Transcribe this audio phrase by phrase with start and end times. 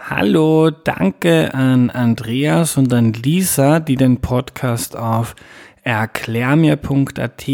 [0.00, 5.34] Hallo, danke an Andreas und an Lisa, die den Podcast auf
[5.82, 7.44] erklärmir.at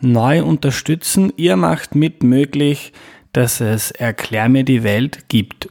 [0.00, 1.30] neu unterstützen.
[1.36, 2.92] Ihr macht mit möglich,
[3.32, 5.68] dass es Erklär mir die Welt gibt.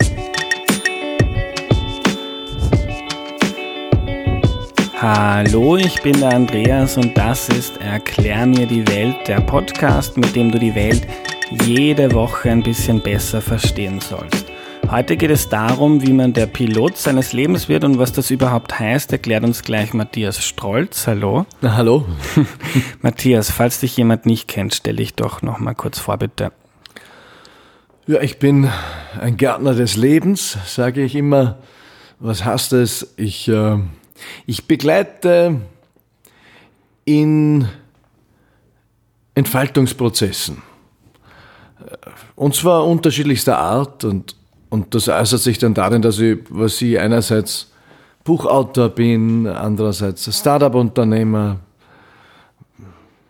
[5.01, 10.35] Hallo, ich bin der Andreas und das ist Erklär mir die Welt, der Podcast, mit
[10.35, 11.07] dem du die Welt
[11.65, 14.42] jede Woche ein bisschen besser verstehen sollst.
[14.93, 18.77] Heute geht es darum, wie man der Pilot seines Lebens wird und was das überhaupt
[18.77, 21.07] heißt, erklärt uns gleich Matthias Strolz.
[21.07, 21.47] Hallo.
[21.61, 22.05] Na, hallo.
[23.01, 26.51] Matthias, falls dich jemand nicht kennt, stell dich doch noch mal kurz vor, bitte.
[28.05, 28.69] Ja, ich bin
[29.19, 31.57] ein Gärtner des Lebens, sage ich immer.
[32.19, 33.15] Was heißt es?
[33.17, 33.79] Ich äh,
[34.45, 35.59] ich begleite
[37.03, 37.67] in
[39.33, 40.61] Entfaltungsprozessen.
[42.35, 44.35] Und zwar unterschiedlichster Art und,
[44.73, 47.71] und das äußert sich dann darin, dass ich, was ich einerseits
[48.23, 51.59] Buchautor bin, andererseits Startup-Unternehmer,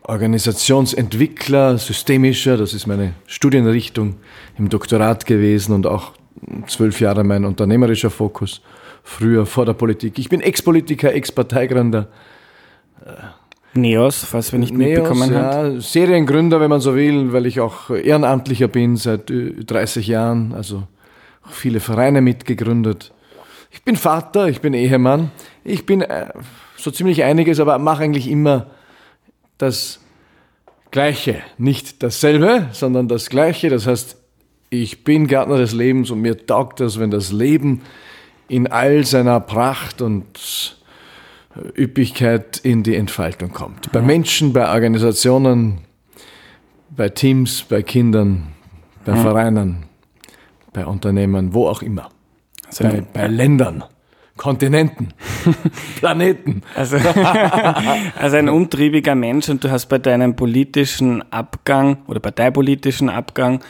[0.03, 4.15] Organisationsentwickler, systemischer, das ist meine Studienrichtung
[4.57, 6.13] im Doktorat gewesen und auch
[6.67, 8.61] zwölf Jahre mein unternehmerischer Fokus
[9.03, 10.17] früher vor der Politik.
[10.19, 12.07] Ich bin Ex-Politiker, Ex-Parteigründer.
[13.73, 15.81] Neos, falls wir nicht Neos, mitbekommen ja, haben.
[15.81, 20.83] Seriengründer, wenn man so will, weil ich auch Ehrenamtlicher bin seit 30 Jahren, also
[21.49, 23.13] viele Vereine mitgegründet.
[23.71, 25.31] Ich bin Vater, ich bin Ehemann,
[25.63, 26.27] ich bin äh,
[26.77, 28.67] so ziemlich einiges, aber mache eigentlich immer
[29.57, 29.99] das
[30.91, 31.41] Gleiche.
[31.57, 33.69] Nicht dasselbe, sondern das Gleiche.
[33.69, 34.17] Das heißt,
[34.69, 37.81] ich bin Gärtner des Lebens und mir taugt das, wenn das Leben
[38.47, 40.77] in all seiner Pracht und
[41.77, 43.91] Üppigkeit in die Entfaltung kommt.
[43.91, 45.79] Bei Menschen, bei Organisationen,
[46.89, 48.53] bei Teams, bei Kindern,
[49.05, 49.85] bei Vereinen,
[50.73, 52.09] bei Unternehmen, wo auch immer.
[52.67, 53.83] Also bei, bei Ländern.
[54.35, 55.13] Kontinenten,
[55.99, 56.63] Planeten.
[56.75, 56.97] Also,
[58.19, 63.61] also ein umtriebiger Mensch und du hast bei deinem politischen Abgang oder parteipolitischen Abgang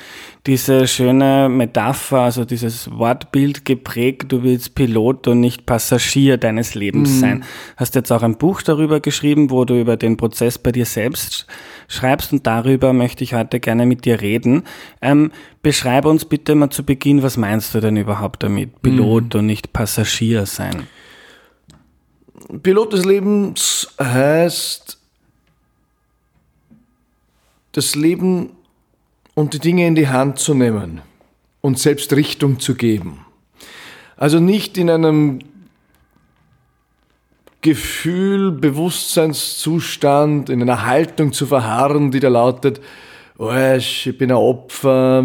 [0.46, 7.12] diese schöne Metapher, also dieses Wortbild geprägt, du willst Pilot und nicht Passagier deines Lebens
[7.12, 7.20] mhm.
[7.20, 7.46] sein.
[7.78, 11.48] Hast jetzt auch ein Buch darüber geschrieben, wo du über den Prozess bei dir selbst
[11.88, 14.64] schreibst und darüber möchte ich heute gerne mit dir reden.
[15.02, 19.40] Ähm, beschreibe uns bitte mal zu Beginn, was meinst du denn überhaupt damit, Pilot mhm.
[19.40, 20.88] und nicht Passagier sein?
[22.62, 24.98] Pilot des Lebens heißt,
[27.72, 28.50] das Leben
[29.36, 31.02] und die Dinge in die Hand zu nehmen
[31.62, 33.26] und selbst Richtung zu geben.
[34.18, 35.40] Also nicht in einem
[37.62, 42.82] Gefühl, Bewusstseinszustand, in einer Haltung zu verharren, die da lautet,
[43.38, 45.24] oh, ich bin ein Opfer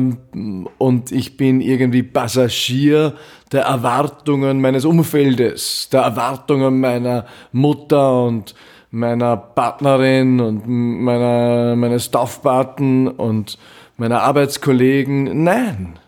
[0.78, 3.14] und ich bin irgendwie Passagier
[3.50, 8.54] der Erwartungen meines Umfeldes, der Erwartungen meiner Mutter und
[8.90, 13.58] meiner Partnerin und meiner, meines Taufpaten und
[13.98, 15.42] meiner Arbeitskollegen.
[15.42, 15.98] Nein,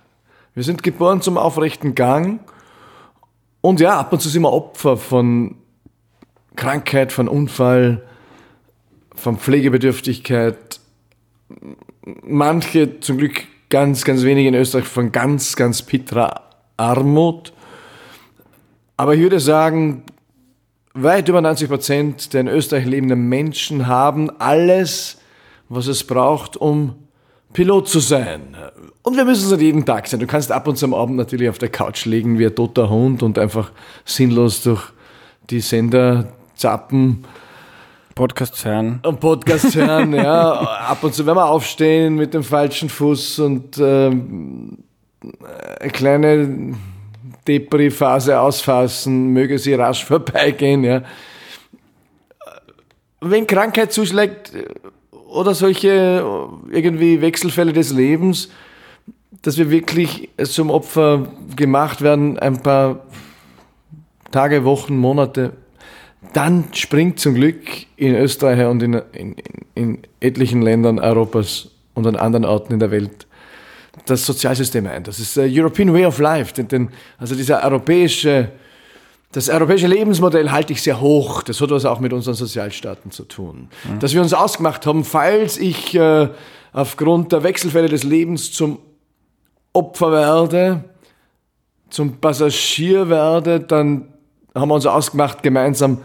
[0.55, 2.41] wir sind geboren zum aufrechten Gang.
[3.61, 5.57] Und ja, ab und zu sind wir Opfer von
[6.57, 8.07] Krankheit, von Unfall,
[9.15, 10.81] von Pflegebedürftigkeit.
[12.23, 16.45] Manche, zum Glück ganz, ganz wenige in Österreich, von ganz, ganz pitterer
[16.77, 17.53] Armut.
[18.97, 20.05] Aber ich würde sagen,
[20.95, 25.19] weit über 90 Prozent der in Österreich lebenden Menschen haben alles,
[25.69, 26.95] was es braucht, um
[27.53, 28.57] Pilot zu sein.
[29.03, 30.21] Und wir müssen es nicht jeden Tag sein.
[30.21, 32.91] Du kannst ab und zu am Abend natürlich auf der Couch liegen wie ein toter
[32.91, 33.73] Hund und einfach
[34.05, 34.83] sinnlos durch
[35.49, 37.25] die Sender zappen.
[38.15, 39.01] Podcast hören.
[39.05, 40.53] Und Podcast hören, ja.
[40.89, 44.79] Ab und zu werden wir aufstehen mit dem falschen Fuß und ähm,
[45.81, 46.75] eine kleine
[47.49, 51.03] Depri-Phase ausfassen, möge sie rasch vorbeigehen, ja.
[53.23, 54.53] Wenn Krankheit zuschlägt,
[55.31, 58.51] oder solche irgendwie Wechselfälle des Lebens,
[59.43, 63.05] dass wir wirklich zum Opfer gemacht werden, ein paar
[64.31, 65.53] Tage, Wochen, Monate,
[66.33, 67.65] dann springt zum Glück
[67.97, 69.37] in Österreich und in, in,
[69.75, 73.27] in etlichen Ländern Europas und an anderen Orten in der Welt
[74.07, 75.03] das Sozialsystem ein.
[75.03, 76.89] Das ist der European Way of Life, denn, denn,
[77.19, 78.51] also dieser europäische
[79.33, 81.43] das europäische Lebensmodell halte ich sehr hoch.
[81.43, 83.69] Das hat was auch mit unseren Sozialstaaten zu tun.
[83.85, 84.01] Mhm.
[84.01, 86.29] Dass wir uns ausgemacht haben, falls ich äh,
[86.73, 88.81] aufgrund der Wechselfälle des Lebens zum
[89.73, 90.85] Opfer werde,
[91.91, 94.09] zum Passagier werde, dann
[94.55, 95.99] haben wir uns ausgemacht gemeinsam,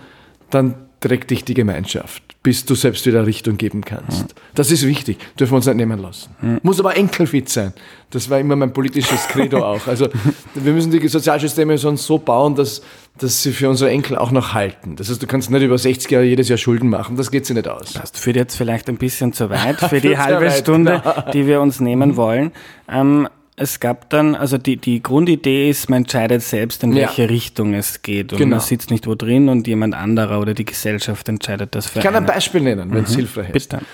[0.51, 2.24] dann trägt dich die Gemeinschaft.
[2.45, 4.21] Bis du selbst wieder Richtung geben kannst.
[4.21, 4.39] Mhm.
[4.53, 6.29] Das ist wichtig, dürfen wir uns nicht nehmen lassen.
[6.41, 6.59] Mhm.
[6.61, 7.73] Muss aber enkelfit sein.
[8.11, 9.87] Das war immer mein politisches Credo auch.
[9.87, 10.09] Also
[10.53, 12.83] wir müssen die Sozialsysteme sonst so bauen, dass,
[13.17, 14.95] dass sie für unsere Enkel auch noch halten.
[14.95, 17.55] Das heißt, du kannst nicht über 60 Jahre jedes Jahr Schulden machen, das geht sich
[17.55, 17.93] nicht aus.
[17.93, 21.31] Das führt jetzt vielleicht ein bisschen zu weit für die halbe weit, Stunde, genau.
[21.31, 22.51] die wir uns nehmen wollen.
[22.87, 27.27] Ähm, es gab dann, also die, die Grundidee ist, man entscheidet selbst, in welche ja.
[27.27, 28.33] Richtung es geht.
[28.33, 28.57] Und genau.
[28.57, 32.03] man sitzt nicht wo drin und jemand anderer oder die Gesellschaft entscheidet das für Ich
[32.03, 32.25] kann einen.
[32.25, 33.15] ein Beispiel nennen, wenn es mhm.
[33.15, 33.69] hilfreich ist.
[33.69, 33.85] Bitte.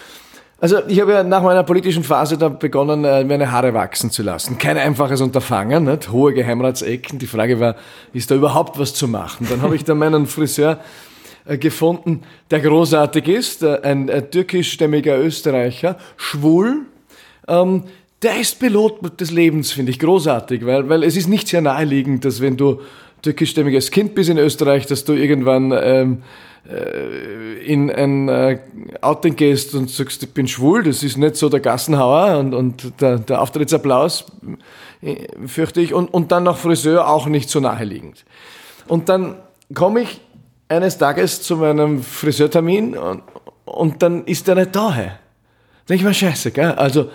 [0.60, 4.22] Also ich habe ja nach meiner politischen Phase da begonnen, äh, meine Haare wachsen zu
[4.22, 4.58] lassen.
[4.58, 6.12] Kein einfaches Unterfangen, nicht?
[6.12, 7.18] hohe Geheimratsecken.
[7.18, 7.76] Die Frage war,
[8.14, 9.48] ist da überhaupt was zu machen?
[9.50, 10.80] Dann habe ich da meinen Friseur
[11.46, 12.22] äh, gefunden,
[12.52, 16.86] der großartig ist, äh, ein, ein türkischstämmiger Österreicher, schwul,
[17.48, 17.86] ähm,
[18.22, 22.24] der ist Pilot des Lebens, finde ich großartig, weil, weil es ist nicht sehr naheliegend,
[22.26, 22.82] dass wenn du
[23.22, 26.24] türkischstämmiges Kind bist in Österreich, dass du irgendwann ähm,
[26.70, 28.60] äh, in ein äh,
[29.02, 33.02] Outing gehst und sagst, ich bin schwul, das ist nicht so der Gassenhauer und, und
[33.02, 34.26] der, der Auftrittsapplaus,
[35.02, 38.24] äh, fürchte ich, und, und dann noch Friseur auch nicht so naheliegend.
[38.88, 39.38] Und dann
[39.74, 40.22] komme ich
[40.68, 43.24] eines Tages zu meinem Friseurtermin und,
[43.66, 44.94] und dann ist er nicht da.
[44.94, 45.12] Hey.
[45.90, 46.72] Denke ich mir, scheiße, gell?
[46.74, 47.10] Also,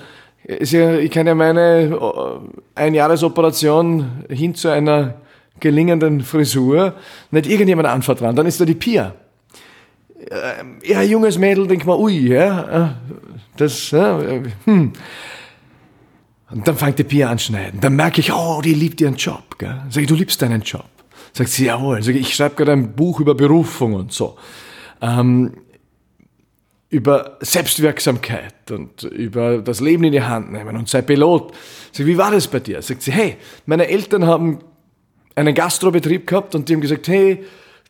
[0.49, 2.41] ich kann ja meine
[2.75, 5.15] Einjahresoperation hin zu einer
[5.59, 6.95] gelingenden Frisur
[7.31, 8.37] nicht irgendjemand anvertrauen.
[8.37, 9.15] Dann ist da die Pia.
[10.19, 12.95] Äh, ja, junges Mädel, denk mal, ui, ja,
[13.57, 14.21] das, ja,
[14.65, 14.93] hm.
[16.51, 17.81] Und dann fängt die Pia an schneiden.
[17.81, 19.59] Dann merke ich, oh, die liebt ihren Job.
[19.59, 19.83] Gell?
[19.91, 20.85] Sag ich, du liebst deinen Job.
[21.33, 22.03] Sagt sie, jawohl.
[22.03, 24.37] Sag ich, ich schreibe gerade ein Buch über Berufung und so.
[25.03, 25.55] Ähm,
[26.89, 31.53] über Selbstwirksamkeit und über das Leben in die Hand nehmen und sei Pilot.
[31.91, 32.81] Sag, wie war das bei dir?
[32.81, 33.37] Sagt sie, hey,
[33.67, 34.61] meine Eltern haben
[35.35, 37.45] einen Gastrobetrieb gehabt und die haben gesagt, hey,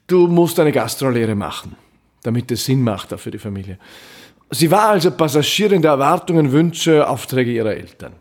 [0.07, 1.77] du musst eine Gastrolehre machen,
[2.23, 3.79] damit es Sinn macht auch für die Familie.
[4.51, 8.13] Sie war also Passagierin der Erwartungen, Wünsche, Aufträge ihrer Eltern.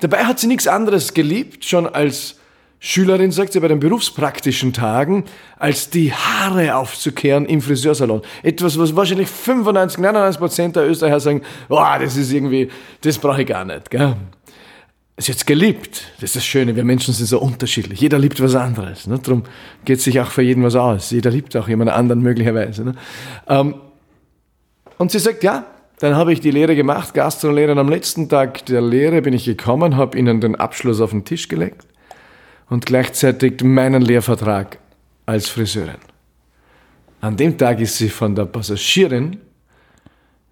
[0.00, 2.36] Dabei hat sie nichts anderes geliebt, schon als
[2.84, 5.22] Schülerin, sagt sie, bei den berufspraktischen Tagen,
[5.56, 8.22] als die Haare aufzukehren im Friseursalon.
[8.42, 12.68] Etwas, was wahrscheinlich 95, 99 Prozent der Österreicher sagen, boah, das ist irgendwie,
[13.02, 13.88] das brauche ich gar nicht.
[13.88, 14.16] Gell?
[15.14, 16.08] Es geliebt.
[16.16, 18.00] Das ist das Schöne, wir Menschen sind so unterschiedlich.
[18.00, 19.06] Jeder liebt was anderes.
[19.06, 19.20] Ne?
[19.20, 19.44] Darum
[19.84, 21.12] geht sich auch für jeden was aus.
[21.12, 22.82] Jeder liebt auch jemand anderen möglicherweise.
[22.82, 22.94] Ne?
[23.46, 23.76] Ähm,
[24.98, 25.66] und sie sagt, ja,
[26.00, 27.70] dann habe ich die Lehre gemacht, Gastrolehre.
[27.70, 31.24] Und am letzten Tag der Lehre bin ich gekommen, habe ihnen den Abschluss auf den
[31.24, 31.86] Tisch gelegt
[32.72, 34.78] und gleichzeitig meinen Lehrvertrag
[35.26, 36.00] als Friseurin.
[37.20, 39.36] An dem Tag ist sie von der Passagierin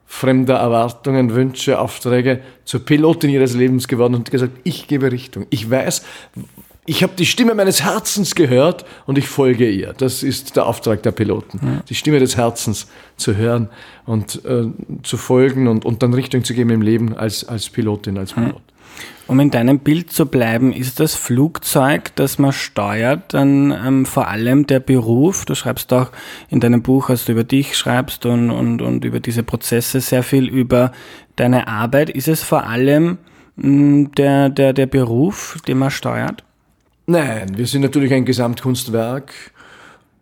[0.05, 5.47] fremder Erwartungen, Wünsche, Aufträge zur Pilotin ihres Lebens geworden und gesagt, ich gebe Richtung.
[5.49, 6.03] Ich weiß,
[6.85, 9.95] ich habe die Stimme meines Herzens gehört und ich folge ihr.
[9.95, 11.83] Das ist der Auftrag der Piloten, ja.
[11.89, 13.71] die Stimme des Herzens zu hören
[14.05, 14.67] und äh,
[15.05, 18.57] zu folgen und, und dann Richtung zu geben im Leben als, als Pilotin, als Pilot.
[18.57, 18.80] Ja.
[19.31, 24.27] Um in deinem Bild zu bleiben, ist das Flugzeug, das man steuert, dann ähm, vor
[24.27, 25.45] allem der Beruf?
[25.45, 26.11] Du schreibst auch
[26.49, 30.25] in deinem Buch, als du über dich schreibst und, und, und über diese Prozesse sehr
[30.25, 30.91] viel über
[31.37, 32.11] deine Arbeit.
[32.11, 33.19] Ist es vor allem
[33.55, 36.43] mh, hm, der, der, der Beruf, den man steuert?
[37.07, 39.33] Nein, wir sind natürlich ein Gesamtkunstwerk.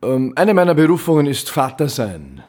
[0.02, 2.42] Ähm, eine meiner Berufungen ist Vater sein.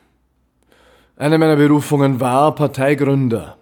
[1.15, 3.58] Eine meiner Berufungen war Parteigründer.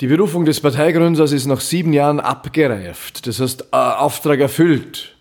[0.00, 3.26] Die Berufung des Parteigründers ist nach sieben Jahren abgereift.
[3.26, 5.14] Das heißt, äh, Auftrag erfüllt.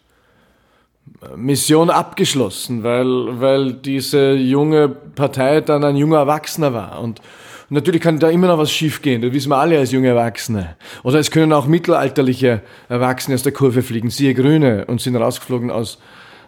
[1.36, 7.02] Mission abgeschlossen, weil, weil diese junge Partei dann ein junger Erwachsener war.
[7.02, 7.20] Und
[7.70, 9.22] natürlich kann da immer noch was schiefgehen.
[9.22, 10.78] Das wissen wir alle als junge Erwachsene.
[11.04, 15.72] Oder es können auch mittelalterliche Erwachsene aus der Kurve fliegen, siehe Grüne, und sind rausgeflogen
[15.72, 15.98] aus,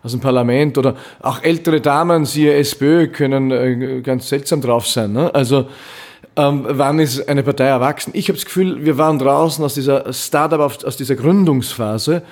[0.04, 0.78] aus dem Parlament.
[0.78, 5.12] Oder auch ältere Damen, siehe SPÖ, können äh, ganz seltsam drauf sein.
[5.12, 5.36] Ne?
[5.36, 5.68] Also
[6.36, 8.12] ähm, wann ist eine Partei erwachsen?
[8.14, 12.24] Ich habe das Gefühl, wir waren draußen aus dieser Startup, aus dieser Gründungsphase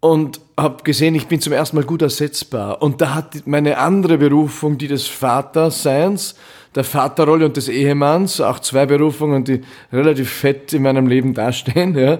[0.00, 2.80] und habe gesehen, ich bin zum ersten Mal gut ersetzbar.
[2.80, 6.36] Und da hat meine andere Berufung, die des Vaterseins,
[6.74, 11.96] der Vaterrolle und des Ehemanns, auch zwei Berufungen, die relativ fett in meinem Leben dastehen,
[11.96, 12.18] ja,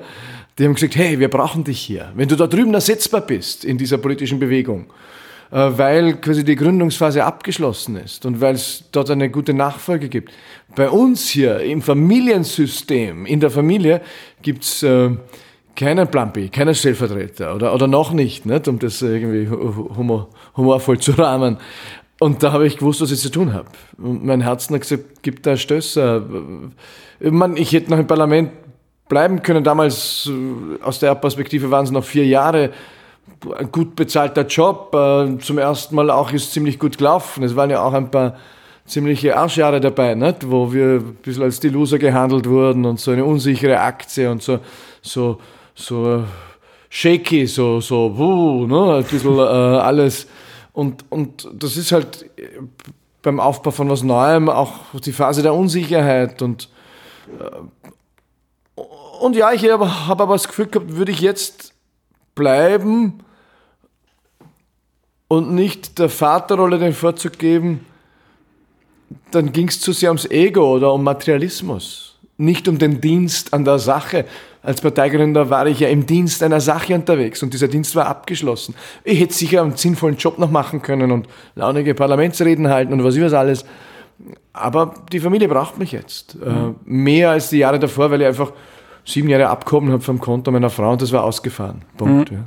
[0.59, 2.13] die haben gesagt, hey, wir brauchen dich hier.
[2.15, 4.87] Wenn du da drüben ersetzbar bist in dieser politischen Bewegung,
[5.51, 10.33] weil quasi die Gründungsphase abgeschlossen ist und weil es dort eine gute Nachfolge gibt.
[10.75, 14.01] Bei uns hier im Familiensystem, in der Familie,
[14.43, 15.11] gibt's äh,
[15.77, 21.13] keinen B, keinen Stellvertreter oder, oder noch nicht, nicht, um das irgendwie humor, humorvoll zu
[21.13, 21.59] rahmen.
[22.19, 23.69] Und da habe ich gewusst, was ich zu tun habe.
[23.99, 26.23] Und mein Herz hat gesagt, gib da Stößer.
[27.21, 28.53] Ich, meine, ich hätte noch im Parlament
[29.09, 29.63] bleiben können.
[29.63, 32.73] Damals, äh, aus der Perspektive waren es noch vier Jahre
[33.57, 34.95] ein gut bezahlter Job.
[34.95, 37.43] Äh, zum ersten Mal auch ist ziemlich gut gelaufen.
[37.43, 38.37] Es waren ja auch ein paar
[38.87, 40.49] ziemliche Arschjahre dabei, nicht?
[40.49, 44.43] wo wir ein bisschen als die Loser gehandelt wurden und so eine unsichere Aktie und
[44.43, 44.61] so,
[45.03, 45.39] so,
[45.75, 46.25] so
[46.89, 48.97] shaky, so, so, wuh, ne?
[48.97, 50.29] ein bisschen äh, alles.
[50.73, 52.27] Und, und das ist halt
[53.23, 54.73] beim Aufbau von was Neuem auch
[55.05, 56.69] die Phase der Unsicherheit und
[57.41, 58.83] äh,
[59.21, 61.73] und ja, ich habe hab aber das Gefühl gehabt, würde ich jetzt
[62.37, 63.25] bleiben
[65.27, 67.85] und nicht der Vaterrolle den Vorzug geben,
[69.33, 73.65] dann ging es zu sehr ums Ego oder um Materialismus, nicht um den Dienst an
[73.65, 74.25] der Sache.
[74.63, 78.75] Als Parteigründer war ich ja im Dienst einer Sache unterwegs und dieser Dienst war abgeschlossen.
[79.05, 83.17] Ich hätte sicher einen sinnvollen Job noch machen können und launige Parlamentsreden halten und was
[83.17, 83.65] ich was alles.
[84.53, 86.37] Aber die Familie braucht mich jetzt.
[86.37, 86.77] Mhm.
[86.85, 88.53] mehr als die Jahre davor, weil ich einfach
[89.07, 91.83] sieben Jahre abgehoben habe vom Konto meiner Frau und das war ausgefahren.
[91.97, 92.31] Punkt.
[92.31, 92.39] Mhm.
[92.39, 92.45] Ja.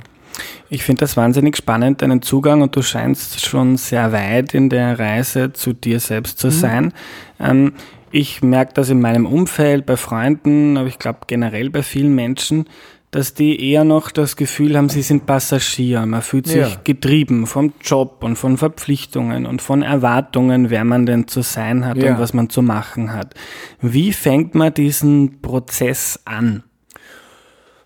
[0.68, 4.98] Ich finde das wahnsinnig spannend, deinen Zugang, und du scheinst schon sehr weit in der
[4.98, 6.52] Reise zu dir selbst zu mhm.
[6.52, 6.92] sein.
[7.40, 7.72] Ähm,
[8.12, 12.66] ich merke das in meinem Umfeld, bei Freunden, aber ich glaube generell bei vielen Menschen,
[13.10, 16.06] dass die eher noch das Gefühl haben, sie sind Passagier.
[16.06, 16.80] Man fühlt sich ja.
[16.84, 21.96] getrieben vom Job und von Verpflichtungen und von Erwartungen, wer man denn zu sein hat
[21.96, 22.12] ja.
[22.12, 23.34] und was man zu machen hat.
[23.80, 26.62] Wie fängt man diesen Prozess an?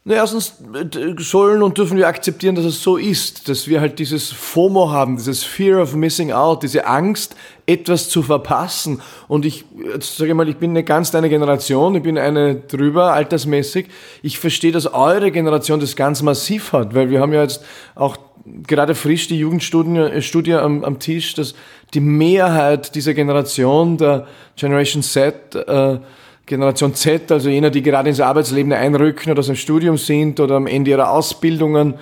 [0.06, 3.98] Na, erstens äh, sollen und dürfen wir akzeptieren, dass es so ist, dass wir halt
[3.98, 7.34] dieses FOMO haben, dieses Fear of Missing Out, diese Angst,
[7.64, 9.00] etwas zu verpassen.
[9.28, 9.64] Und ich
[10.00, 13.86] sage mal, ich bin eine ganz deine Generation, ich bin eine drüber, altersmäßig.
[14.22, 18.18] Ich verstehe, dass eure Generation das ganz massiv hat, weil wir haben ja jetzt auch
[18.44, 21.54] gerade frisch die Jugendstudie äh, Studie am, am Tisch, dass
[21.94, 25.98] die Mehrheit dieser Generation, der Generation Z, äh,
[26.46, 30.56] Generation Z, also jener, die gerade ins Arbeitsleben einrücken oder aus dem Studium sind oder
[30.56, 31.94] am Ende ihrer Ausbildungen,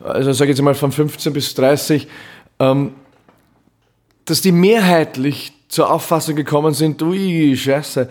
[0.00, 2.06] also sage ich jetzt mal von 15 bis 30,
[2.58, 2.92] ähm,
[4.26, 8.08] dass die mehrheitlich zur Auffassung gekommen sind, ui, scheiße,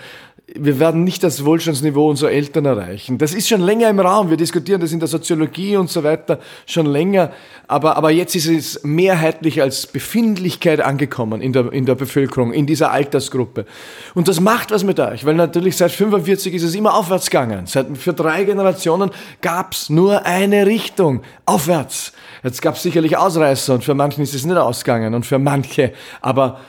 [0.54, 3.18] wir werden nicht das Wohlstandsniveau unserer Eltern erreichen.
[3.18, 4.30] Das ist schon länger im Raum.
[4.30, 7.32] Wir diskutieren das in der Soziologie und so weiter schon länger.
[7.68, 12.68] Aber, aber jetzt ist es mehrheitlich als Befindlichkeit angekommen in der, in der Bevölkerung, in
[12.68, 13.66] dieser Altersgruppe.
[14.14, 17.66] Und das macht was mit euch, weil natürlich seit 45 ist es immer aufwärts gegangen.
[17.66, 19.10] Seit, für drei Generationen
[19.42, 22.14] gab es nur eine Richtung, aufwärts.
[22.44, 25.94] Jetzt gab es sicherlich Ausreißer und für manchen ist es nicht ausgegangen und für manche.
[26.22, 26.60] Aber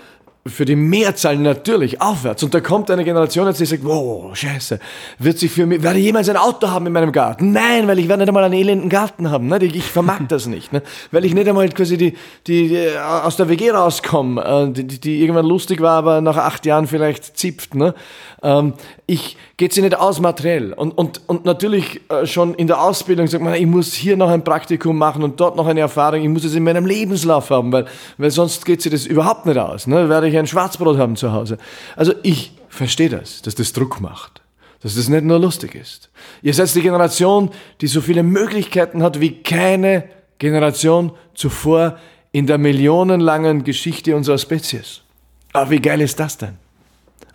[0.46, 2.42] für die Mehrzahl natürlich aufwärts.
[2.42, 4.78] Und da kommt eine Generation jetzt, die sagt, wow, scheiße,
[5.18, 7.52] wird sich für mich, werde ich jemals ein Auto haben in meinem Garten?
[7.52, 9.46] Nein, weil ich werde nicht einmal einen elenden Garten haben.
[9.48, 9.58] Ne?
[9.62, 10.72] Ich, vermag das nicht.
[10.72, 10.82] Ne?
[11.10, 12.14] Weil ich nicht einmal quasi die,
[12.46, 16.66] die, die aus der WG rauskomme, äh, die, die irgendwann lustig war, aber nach acht
[16.66, 17.74] Jahren vielleicht zipft.
[17.74, 17.94] Ne?
[18.42, 18.74] Ähm,
[19.06, 20.72] ich geht sie nicht aus materiell.
[20.72, 24.28] Und, und, und natürlich äh, schon in der Ausbildung sagt man, ich muss hier noch
[24.28, 27.72] ein Praktikum machen und dort noch eine Erfahrung, ich muss es in meinem Lebenslauf haben,
[27.72, 27.86] weil,
[28.18, 29.86] weil sonst geht sie das überhaupt nicht aus.
[29.86, 30.08] Ne?
[30.08, 31.58] Werde ich ein Schwarzbrot haben zu Hause.
[31.96, 34.42] Also ich verstehe das, dass das Druck macht.
[34.82, 36.10] Dass das nicht nur lustig ist.
[36.42, 37.50] Ihr seid die Generation,
[37.80, 40.04] die so viele Möglichkeiten hat wie keine
[40.38, 41.98] Generation zuvor
[42.32, 45.00] in der millionenlangen Geschichte unserer Spezies.
[45.52, 46.58] Aber wie geil ist das denn?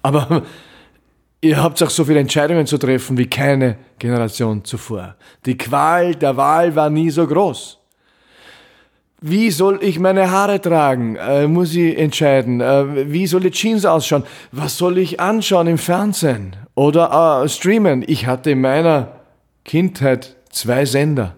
[0.04, 0.44] Aber
[1.44, 5.16] Ihr habt auch so viele Entscheidungen zu treffen wie keine Generation zuvor.
[5.48, 7.80] Die Qual der Wahl war nie so groß.
[9.24, 11.16] Wie soll ich meine Haare tragen?
[11.16, 12.60] Äh, muss ich entscheiden.
[12.60, 14.24] Äh, wie soll die Jeans ausschauen?
[14.52, 18.04] Was soll ich anschauen im Fernsehen oder äh, streamen?
[18.08, 19.20] Ich hatte in meiner
[19.64, 21.36] Kindheit zwei Sender.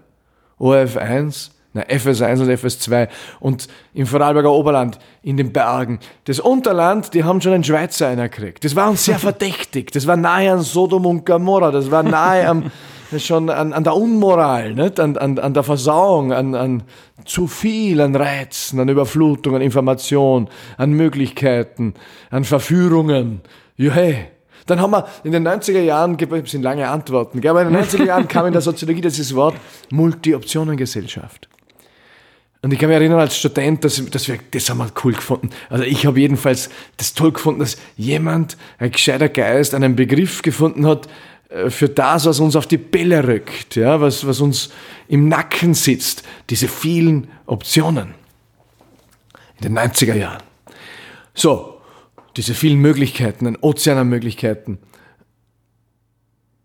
[0.62, 3.08] ORF1 na, FS1 und FS2
[3.40, 6.00] und im Vorarlberger Oberland, in den Bergen.
[6.26, 8.64] Das Unterland, die haben schon einen Schweizer einer gekriegt.
[8.64, 9.92] Das war uns sehr verdächtig.
[9.92, 11.72] Das war nahe an Sodom und Gomorra.
[11.72, 12.72] Das war nahe am,
[13.20, 15.00] schon an, an der Unmoral, nicht?
[15.00, 16.84] An, an, an der Versauung, an, an
[17.26, 21.94] zu viel, an Reizen, an Überflutung, an Information, an Möglichkeiten,
[22.30, 23.42] an Verführungen.
[23.78, 24.28] Hey.
[24.66, 28.06] Dann haben wir in den 90er Jahren, das sind lange Antworten, aber in den 90er
[28.06, 29.56] Jahren kam in der Soziologie dieses Wort
[29.90, 31.50] Multi-Optionen-Gesellschaft.
[32.64, 35.50] Und ich kann mich erinnern als Student, dass, dass wir, das haben wir cool gefunden.
[35.70, 40.88] Also ich habe jedenfalls das toll gefunden, dass jemand, ein gescheiter Geist, einen Begriff gefunden
[40.88, 41.10] hat
[41.70, 44.70] für das, was uns auf die Bälle rückt, ja, was, was uns
[45.08, 46.24] im Nacken sitzt.
[46.50, 48.16] Diese vielen Optionen.
[49.60, 50.42] In den 90er Jahren.
[51.34, 51.80] So,
[52.36, 54.80] diese vielen Möglichkeiten, ein Ozean an Möglichkeiten.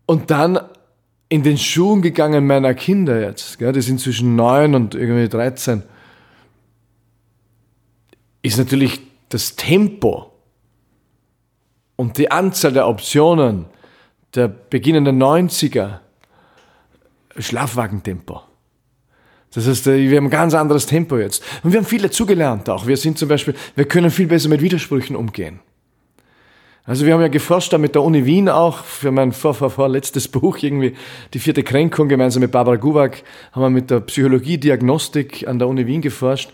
[0.07, 0.59] Und dann
[1.29, 5.83] in den Schuhen gegangen meiner Kinder jetzt, gell, die sind zwischen neun und irgendwie 13,
[8.41, 10.31] ist natürlich das Tempo
[11.95, 13.65] und die Anzahl der Optionen
[14.35, 15.99] der beginnenden 90er
[17.37, 18.41] Schlafwagentempo.
[19.53, 21.43] Das heißt, wir haben ein ganz anderes Tempo jetzt.
[21.63, 22.85] Und wir haben viel dazugelernt auch.
[22.85, 25.59] Wir sind zum Beispiel, wir können viel besser mit Widersprüchen umgehen.
[26.85, 29.69] Also wir haben ja geforscht da mit der Uni Wien auch für mein vor, vor,
[29.69, 30.95] vor letztes Buch irgendwie
[31.33, 35.67] die vierte Kränkung gemeinsam mit Barbara Guwak haben wir mit der Psychologie Diagnostik an der
[35.67, 36.51] Uni Wien geforscht.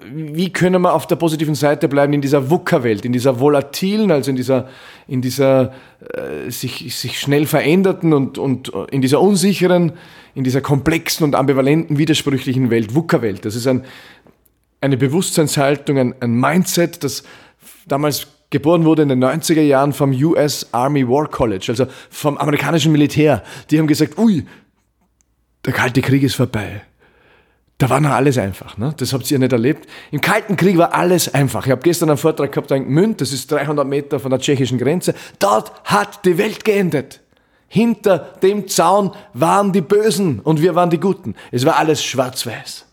[0.00, 4.30] Wie können wir auf der positiven Seite bleiben in dieser VUCA-Welt, in dieser volatilen, also
[4.30, 4.68] in dieser,
[5.08, 5.72] in dieser
[6.14, 9.92] äh, sich, sich schnell veränderten und, und in dieser unsicheren,
[10.36, 13.44] in dieser komplexen und ambivalenten, widersprüchlichen Welt, VUCA-Welt.
[13.44, 13.84] Das ist ein,
[14.80, 17.24] eine Bewusstseinshaltung, ein, ein Mindset, das
[17.86, 22.92] damals geboren wurde in den 90er Jahren vom US Army War College, also vom amerikanischen
[22.92, 23.42] Militär.
[23.70, 24.46] Die haben gesagt, ui,
[25.64, 26.82] der Kalte Krieg ist vorbei.
[27.78, 28.76] Da war noch alles einfach.
[28.76, 28.92] Ne?
[28.96, 29.88] Das habt ihr nicht erlebt.
[30.10, 31.64] Im Kalten Krieg war alles einfach.
[31.64, 34.78] Ich habe gestern einen Vortrag gehabt in Gmünd, das ist 300 Meter von der tschechischen
[34.78, 35.14] Grenze.
[35.38, 37.20] Dort hat die Welt geendet.
[37.68, 41.36] Hinter dem Zaun waren die Bösen und wir waren die Guten.
[41.52, 42.86] Es war alles schwarz-weiß.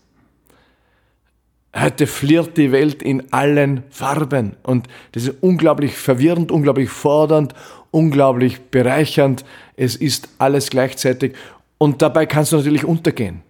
[1.74, 7.54] Heute flirrt die Welt in allen Farben und das ist unglaublich verwirrend, unglaublich fordernd,
[7.90, 9.44] unglaublich bereichernd.
[9.76, 11.34] Es ist alles gleichzeitig
[11.76, 13.42] und dabei kannst du natürlich untergehen.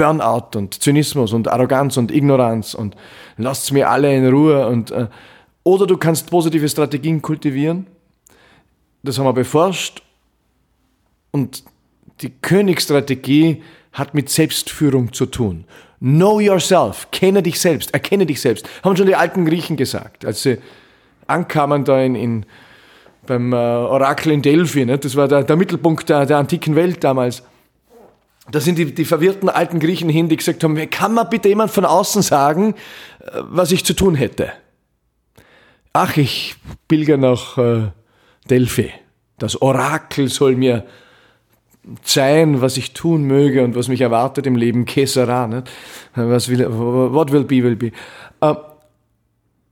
[0.00, 2.96] Burnout und Zynismus und Arroganz und Ignoranz und
[3.36, 5.08] lasst mir alle in Ruhe und äh,
[5.62, 7.86] oder du kannst positive Strategien kultivieren.
[9.02, 10.02] Das haben wir beforscht
[11.32, 11.64] und
[12.22, 15.64] die Königsstrategie hat mit Selbstführung zu tun.
[15.98, 18.66] Know yourself, kenne dich selbst, erkenne dich selbst.
[18.82, 20.56] Haben schon die alten Griechen gesagt, als sie
[21.26, 22.46] ankamen da in, in
[23.26, 24.86] beim äh, Orakel in Delphi.
[24.86, 24.96] Ne?
[24.96, 27.42] Das war der, der Mittelpunkt der, der antiken Welt damals.
[28.50, 31.70] Da sind die, die verwirrten alten Griechen hin, die gesagt haben, kann man bitte jemand
[31.70, 32.74] von außen sagen,
[33.20, 34.52] äh, was ich zu tun hätte?
[35.92, 36.54] Ach, ich
[36.88, 37.88] pilger nach äh,
[38.48, 38.92] Delphi.
[39.38, 40.84] Das Orakel soll mir
[42.02, 45.70] sein, was ich tun möge und was mich erwartet im Leben, Kesara, nicht?
[46.14, 47.92] Was will, what will be, will be.
[48.40, 48.54] Äh,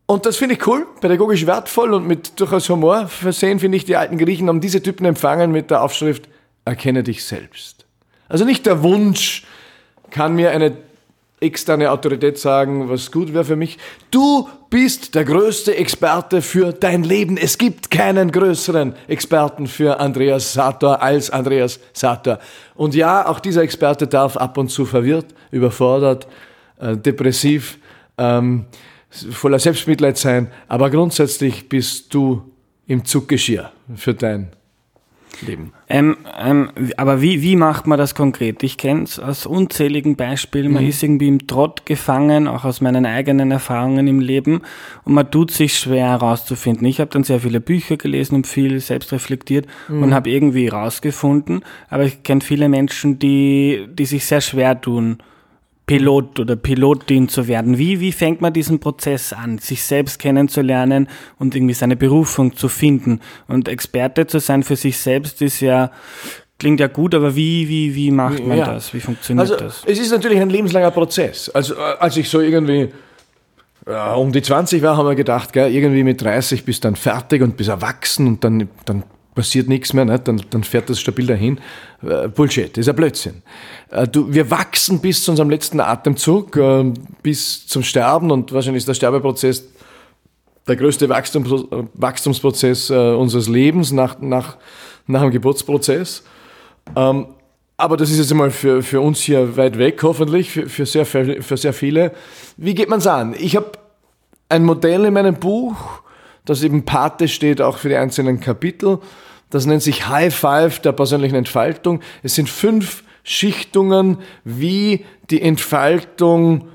[0.06, 3.96] und das finde ich cool, pädagogisch wertvoll und mit durchaus Humor versehen, finde ich, die
[3.96, 6.28] alten Griechen haben diese Typen empfangen mit der Aufschrift,
[6.64, 7.77] erkenne dich selbst.
[8.28, 9.44] Also nicht der Wunsch,
[10.10, 10.76] kann mir eine
[11.40, 13.78] externe Autorität sagen, was gut wäre für mich.
[14.10, 17.36] Du bist der größte Experte für dein Leben.
[17.36, 22.38] Es gibt keinen größeren Experten für Andreas Sator als Andreas Sator.
[22.74, 26.26] Und ja, auch dieser Experte darf ab und zu verwirrt, überfordert,
[26.80, 27.78] äh, depressiv,
[28.18, 28.66] ähm,
[29.10, 30.48] voller Selbstmitleid sein.
[30.66, 32.42] Aber grundsätzlich bist du
[32.86, 34.50] im Zuggeschirr für dein
[35.42, 35.72] leben.
[35.88, 38.62] Ähm, ähm, aber wie, wie macht man das konkret?
[38.62, 40.72] Ich kenne es aus unzähligen Beispielen.
[40.72, 40.88] Man mhm.
[40.88, 44.62] ist irgendwie im Trott gefangen, auch aus meinen eigenen Erfahrungen im Leben.
[45.04, 46.86] Und man tut sich schwer herauszufinden.
[46.86, 50.02] Ich habe dann sehr viele Bücher gelesen und viel selbst reflektiert mhm.
[50.02, 51.62] und habe irgendwie herausgefunden.
[51.88, 55.18] Aber ich kenne viele Menschen, die, die sich sehr schwer tun
[55.88, 57.78] Pilot oder Pilotin zu werden.
[57.78, 62.68] Wie, wie fängt man diesen Prozess an, sich selbst kennenzulernen und irgendwie seine Berufung zu
[62.68, 63.20] finden?
[63.48, 65.90] Und Experte zu sein für sich selbst ist ja,
[66.58, 68.66] klingt ja gut, aber wie, wie, wie macht man ja.
[68.66, 68.92] das?
[68.92, 69.82] Wie funktioniert also, das?
[69.86, 71.48] Es ist natürlich ein lebenslanger Prozess.
[71.48, 72.90] Also, äh, als ich so irgendwie
[73.88, 76.96] ja, um die 20 war, haben wir gedacht, gell, irgendwie mit 30 bist du dann
[76.96, 79.04] fertig und bist erwachsen und dann, dann
[79.38, 80.18] passiert nichts mehr, ne?
[80.18, 81.60] dann, dann fährt das stabil dahin.
[82.02, 83.42] Äh, Bullshit, ist ein Blödsinn.
[83.88, 88.80] Äh, du, wir wachsen bis zu unserem letzten Atemzug, äh, bis zum Sterben und wahrscheinlich
[88.80, 89.62] ist der Sterbeprozess
[90.66, 94.58] der größte Wachstums, Wachstumsprozess unseres Lebens nach, nach,
[95.06, 96.24] nach dem Geburtsprozess.
[96.94, 97.28] Ähm,
[97.78, 101.06] aber das ist jetzt einmal für, für uns hier weit weg, hoffentlich, für, für, sehr,
[101.06, 102.12] für sehr viele.
[102.56, 103.34] Wie geht man es an?
[103.38, 103.70] Ich habe
[104.50, 105.76] ein Modell in meinem Buch,
[106.44, 108.98] das eben Pate steht auch für die einzelnen Kapitel.
[109.50, 112.00] Das nennt sich High Five der persönlichen Entfaltung.
[112.22, 116.68] Es sind fünf Schichtungen, wie die Entfaltung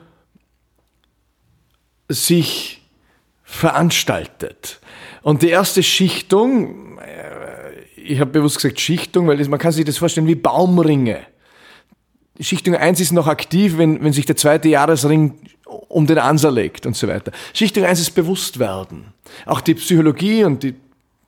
[2.10, 2.82] sich
[3.44, 4.80] veranstaltet.
[5.22, 9.98] Und die erste Schichtung, äh, ich habe bewusst gesagt Schichtung, weil man kann sich das
[9.98, 11.22] vorstellen wie Baumringe.
[12.40, 16.86] Schichtung 1 ist noch aktiv, wenn, wenn sich der zweite Jahresring um den Anser legt
[16.86, 17.32] und so weiter.
[17.54, 19.14] Schichtung 1 ist Bewusstwerden.
[19.46, 20.76] Auch die Psychologie und die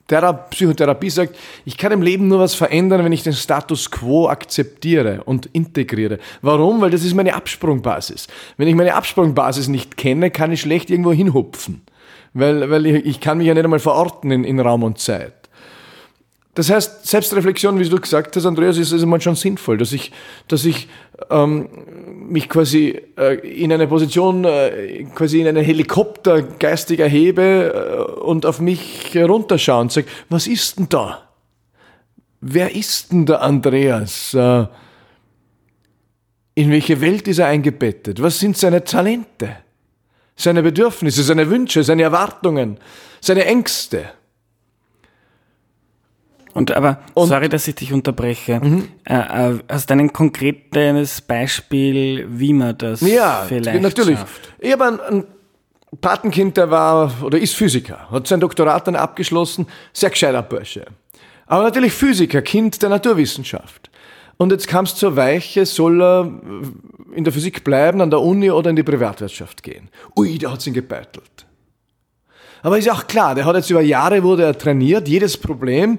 [0.08, 4.28] Thera Psychotherapie sagt, ich kann im Leben nur was verändern, wenn ich den Status quo
[4.28, 6.18] akzeptiere und integriere.
[6.42, 6.80] Warum?
[6.80, 8.28] Weil das ist meine Absprungbasis.
[8.56, 11.82] Wenn ich meine Absprungbasis nicht kenne, kann ich schlecht irgendwo hinhupfen.
[12.34, 15.32] Weil, weil ich, ich kann mich ja nicht einmal verorten in, in Raum und Zeit.
[16.56, 20.10] Das heißt, Selbstreflexion, wie du gesagt hast, Andreas, ist, einmal schon sinnvoll, dass ich,
[20.48, 20.88] dass ich
[21.30, 21.68] ähm,
[22.28, 28.46] mich quasi äh, in eine Position, äh, quasi in einen Helikopter geistig erhebe äh, und
[28.46, 31.28] auf mich herunterschaue und sage, was ist denn da?
[32.40, 34.34] Wer ist denn der Andreas?
[34.34, 34.66] Äh,
[36.54, 38.20] in welche Welt ist er eingebettet?
[38.22, 39.56] Was sind seine Talente?
[40.36, 42.78] seine Bedürfnisse, seine Wünsche, seine Erwartungen,
[43.20, 44.10] seine Ängste.
[46.56, 48.60] Und aber, und, sorry, dass ich dich unterbreche.
[48.60, 48.88] Mhm.
[49.04, 54.18] Äh, äh, hast du ein konkretes Beispiel, wie man das ja, vielleicht natürlich.
[54.18, 54.54] schafft?
[54.58, 55.24] Ich habe ein, ein
[56.00, 60.86] Patenkind, der war oder ist Physiker, hat sein Doktorat dann abgeschlossen, sehr gescheiter Bursche.
[61.46, 63.90] Aber natürlich Physiker, Kind der Naturwissenschaft.
[64.38, 66.30] Und jetzt kam es zur Weiche, soll er
[67.14, 69.90] in der Physik bleiben, an der Uni oder in die Privatwirtschaft gehen.
[70.16, 71.46] Ui, da hat's ihn gebeitelt.
[72.62, 75.98] Aber ist ja auch klar, der hat jetzt über Jahre wurde er trainiert, jedes Problem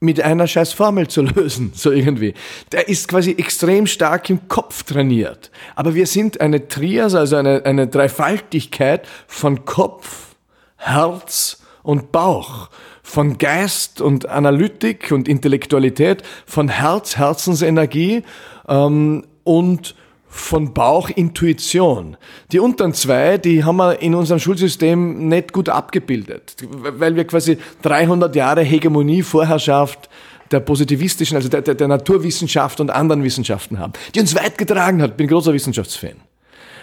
[0.00, 2.34] mit einer scheiß Formel zu lösen, so irgendwie.
[2.72, 5.50] Der ist quasi extrem stark im Kopf trainiert.
[5.74, 10.36] Aber wir sind eine Trias, also eine, eine Dreifaltigkeit von Kopf,
[10.76, 12.68] Herz und Bauch,
[13.02, 18.24] von Geist und Analytik und Intellektualität, von Herz, Herzensenergie
[18.68, 19.94] ähm, und
[20.36, 22.16] von Bauchintuition.
[22.52, 27.58] Die unteren zwei, die haben wir in unserem Schulsystem nicht gut abgebildet, weil wir quasi
[27.82, 30.08] 300 Jahre Hegemonie, Vorherrschaft
[30.50, 35.02] der positivistischen, also der, der, der Naturwissenschaft und anderen Wissenschaften haben, die uns weit getragen
[35.02, 35.16] hat.
[35.16, 36.16] Bin großer Wissenschaftsfan.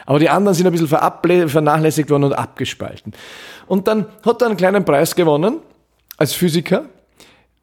[0.05, 3.13] Aber die anderen sind ein bisschen vernachlässigt worden und abgespalten.
[3.67, 5.59] Und dann hat er einen kleinen Preis gewonnen
[6.17, 6.85] als Physiker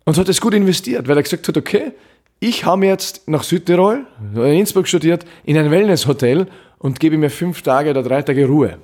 [0.05, 1.92] und hat es gut investiert, weil er gesagt hat, okay,
[2.40, 6.46] ich habe jetzt nach Südtirol, in Innsbruck studiert, in ein Wellnesshotel
[6.79, 8.79] und gebe mir fünf Tage oder drei Tage Ruhe.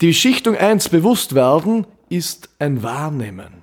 [0.00, 3.62] Die Schichtung 1 bewusst werden ist ein Wahrnehmen.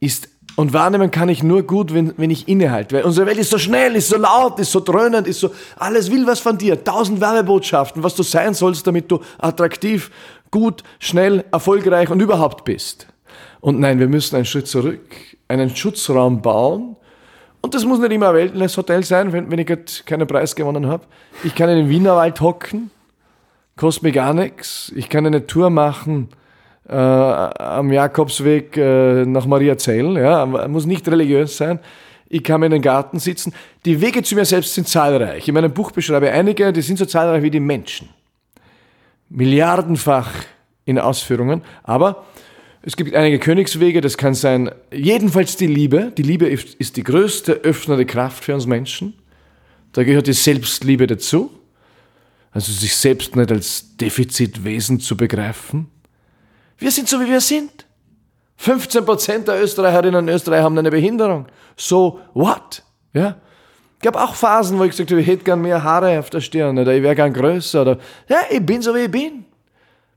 [0.00, 2.96] Ist, und wahrnehmen kann ich nur gut, wenn, wenn ich innehalte.
[2.96, 6.10] Weil unsere Welt ist so schnell, ist so laut, ist so dröhnend, ist so, alles
[6.10, 6.84] will was von dir.
[6.84, 10.10] Tausend Werbebotschaften, was du sein sollst, damit du attraktiv,
[10.50, 13.06] gut, schnell, erfolgreich und überhaupt bist.
[13.60, 15.14] Und nein, wir müssen einen Schritt zurück,
[15.48, 16.96] einen Schutzraum bauen,
[17.66, 20.86] und das muss nicht immer ein Wellness-Hotel sein, wenn, wenn ich jetzt keinen Preis gewonnen
[20.86, 21.02] habe.
[21.42, 22.92] Ich kann in den Wienerwald hocken,
[23.74, 24.92] kostet mir gar nichts.
[24.94, 26.28] Ich kann eine Tour machen
[26.88, 30.16] äh, am Jakobsweg äh, nach Mariazell.
[30.16, 31.80] Ja, muss nicht religiös sein.
[32.28, 33.52] Ich kann mir in den Garten sitzen.
[33.84, 35.48] Die Wege zu mir selbst sind zahlreich.
[35.48, 38.08] In meinem Buch beschreibe ich einige, die sind so zahlreich wie die Menschen.
[39.28, 40.30] Milliardenfach
[40.84, 41.62] in Ausführungen.
[41.82, 42.26] Aber
[42.86, 46.12] es gibt einige Königswege, das kann sein, jedenfalls die Liebe.
[46.16, 49.14] Die Liebe ist die größte öffnende Kraft für uns Menschen.
[49.90, 51.50] Da gehört die Selbstliebe dazu.
[52.52, 55.88] Also sich selbst nicht als Defizitwesen zu begreifen.
[56.78, 57.86] Wir sind so, wie wir sind.
[58.60, 61.46] 15% der Österreicherinnen und Österreicher haben eine Behinderung.
[61.76, 62.84] So what?
[63.12, 63.36] Ja?
[64.00, 66.78] Gab auch Phasen, wo ich gesagt habe, ich hätte gern mehr Haare auf der Stirn
[66.78, 69.45] oder ich wäre gern größer oder ja, ich bin so, wie ich bin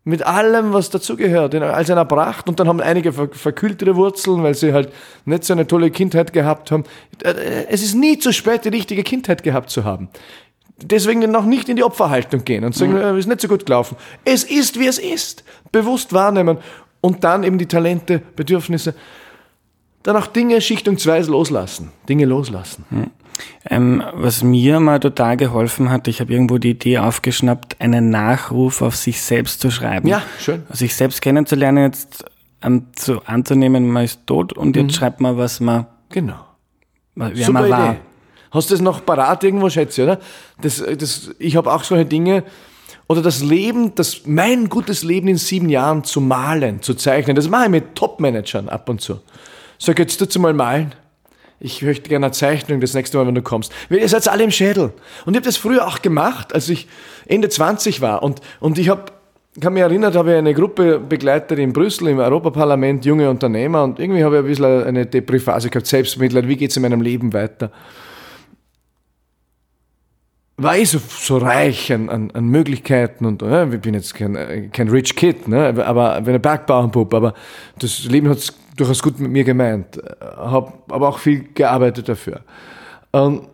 [0.03, 2.47] mit allem, was dazugehört, in all seiner Pracht.
[2.47, 4.91] Und dann haben einige verkühltere Wurzeln, weil sie halt
[5.25, 6.83] nicht so eine tolle Kindheit gehabt haben.
[7.23, 10.09] Äh, es ist nie zu spät, die richtige Kindheit gehabt zu haben.
[10.81, 13.19] Deswegen noch nicht in die Opferhaltung gehen und sagen, es mhm.
[13.19, 13.97] ist nicht so gut gelaufen.
[14.23, 15.43] Es ist, wie es ist.
[15.71, 16.57] Bewusst wahrnehmen
[17.01, 18.93] und dann eben die Talente, Bedürfnisse,
[20.03, 21.91] dann auch Dinge schichtungsweise loslassen.
[22.07, 22.85] Dinge loslassen.
[22.89, 23.11] Mhm.
[23.69, 28.81] Ähm, was mir mal total geholfen hat, ich habe irgendwo die Idee aufgeschnappt, einen Nachruf
[28.81, 30.07] auf sich selbst zu schreiben.
[30.07, 30.63] Ja, schön.
[30.69, 32.25] Also sich selbst kennenzulernen, jetzt
[32.61, 34.91] ähm, zu, anzunehmen, man ist tot und jetzt mhm.
[34.91, 36.45] schreibt man, was man, genau.
[37.15, 37.91] wer Super man war.
[37.91, 37.99] Idee.
[38.51, 40.19] Hast du das noch parat irgendwo, schätze oder?
[40.61, 42.43] Das, das, ich habe auch solche Dinge,
[43.07, 47.49] oder das Leben, das, mein gutes Leben in sieben Jahren zu malen, zu zeichnen, das
[47.49, 49.19] mache ich mit Top-Managern ab und zu.
[49.79, 50.93] Sag, jetzt du mal malen
[51.59, 53.73] ich möchte gerne eine Zeichnung das nächste Mal, wenn du kommst.
[53.89, 54.93] Weil ihr seid alle im Schädel.
[55.25, 56.87] Und ich habe das früher auch gemacht, als ich
[57.25, 58.23] Ende 20 war.
[58.23, 59.05] Und, und ich habe
[59.59, 63.99] kann mich erinnern, habe ich eine Gruppe begleitet in Brüssel im Europaparlament, junge Unternehmer und
[63.99, 67.33] irgendwie habe ich ein bisschen eine Depriphase gehabt, Selbstmitleid, wie geht es in meinem Leben
[67.33, 67.71] weiter?
[70.57, 74.71] War ich so, so reich an, an, an Möglichkeiten und ja, ich bin jetzt kein,
[74.71, 75.67] kein Rich Kid, ne?
[75.67, 77.33] aber, aber ein Bergbauernbub, aber
[77.79, 82.41] das Leben hat durchaus gut mit mir gemeint, habe aber auch viel gearbeitet dafür.
[83.11, 83.47] Und,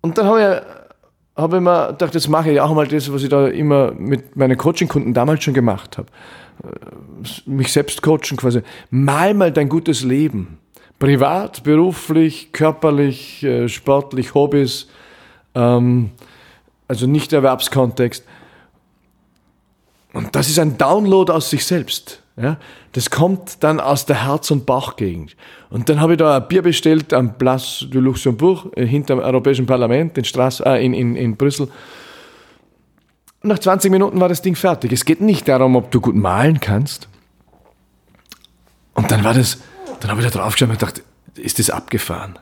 [0.00, 3.22] und dann habe ich, hab ich mir gedacht, jetzt mache ich auch mal das, was
[3.22, 6.08] ich da immer mit meinen Coaching-Kunden damals schon gemacht habe.
[7.46, 8.62] Mich selbst coachen quasi.
[8.90, 10.58] Mal mal dein gutes Leben.
[10.98, 14.88] Privat, beruflich, körperlich, äh, sportlich, Hobbys,
[15.54, 16.10] ähm,
[16.88, 18.24] also nicht Erwerbskontext.
[20.12, 22.22] Und das ist ein Download aus sich selbst.
[22.40, 22.56] Ja,
[22.92, 25.36] das kommt dann aus der Herz- und Bauchgegend.
[25.70, 29.24] Und dann habe ich da ein Bier bestellt am Place du Luxembourg, äh, hinter dem
[29.24, 31.68] Europäischen Parlament in, Straß, äh, in, in, in Brüssel.
[33.42, 34.92] Nach 20 Minuten war das Ding fertig.
[34.92, 37.08] Es geht nicht darum, ob du gut malen kannst.
[38.94, 39.58] Und dann war das,
[40.00, 41.02] dann habe ich da drauf geschaut und gedacht,
[41.34, 42.38] ist das abgefahren?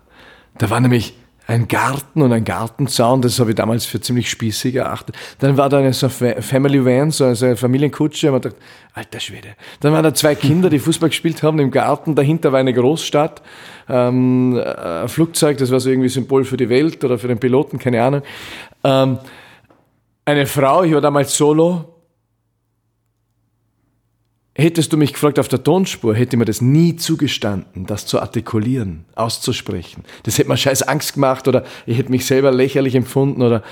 [0.58, 1.14] Da war nämlich
[1.46, 5.16] ein Garten und ein Gartenzaun, das habe ich damals für ziemlich spießig erachtet.
[5.38, 8.56] Dann war da eine so Family Van, so eine Familienkutsche, und man dachte,
[8.94, 9.50] alter Schwede.
[9.80, 13.42] Dann waren da zwei Kinder, die Fußball gespielt haben im Garten, dahinter war eine Großstadt,
[13.88, 17.78] ähm, ein Flugzeug, das war so irgendwie Symbol für die Welt oder für den Piloten,
[17.78, 18.22] keine Ahnung.
[18.82, 19.18] Ähm,
[20.24, 21.95] eine Frau, ich war damals solo,
[24.58, 29.04] Hättest du mich gefragt auf der Tonspur, hätte mir das nie zugestanden, das zu artikulieren,
[29.14, 30.02] auszusprechen.
[30.22, 33.62] Das hätte mir scheiß Angst gemacht oder ich hätte mich selber lächerlich empfunden oder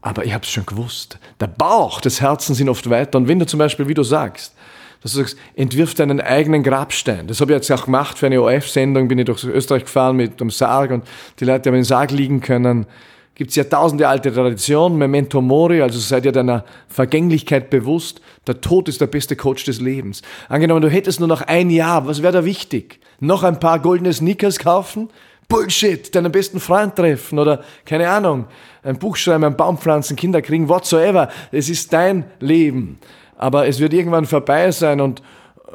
[0.00, 1.18] aber ich habe es schon gewusst.
[1.40, 3.18] Der Bauch des Herzens sind oft weiter.
[3.18, 4.54] Und wenn du zum Beispiel, wie du sagst,
[5.02, 7.26] dass du sagst, entwirf deinen eigenen Grabstein.
[7.26, 10.40] Das habe ich jetzt auch gemacht für eine ORF-Sendung, bin ich durch Österreich gefahren mit
[10.40, 11.04] dem Sarg und
[11.40, 12.86] die Leute haben im Sarg liegen können
[13.40, 18.20] gibt es ja tausende alte Tradition, Memento Mori, also seid ihr deiner Vergänglichkeit bewusst.
[18.46, 20.20] Der Tod ist der beste Coach des Lebens.
[20.50, 23.00] Angenommen, du hättest nur noch ein Jahr, was wäre da wichtig?
[23.18, 25.08] Noch ein paar goldene Sneakers kaufen?
[25.48, 28.44] Bullshit, deinen besten Freund treffen oder keine Ahnung,
[28.82, 31.30] ein Buch schreiben, ein Baum pflanzen, Kinder kriegen, whatsoever.
[31.50, 32.98] Es ist dein Leben.
[33.38, 35.22] Aber es wird irgendwann vorbei sein und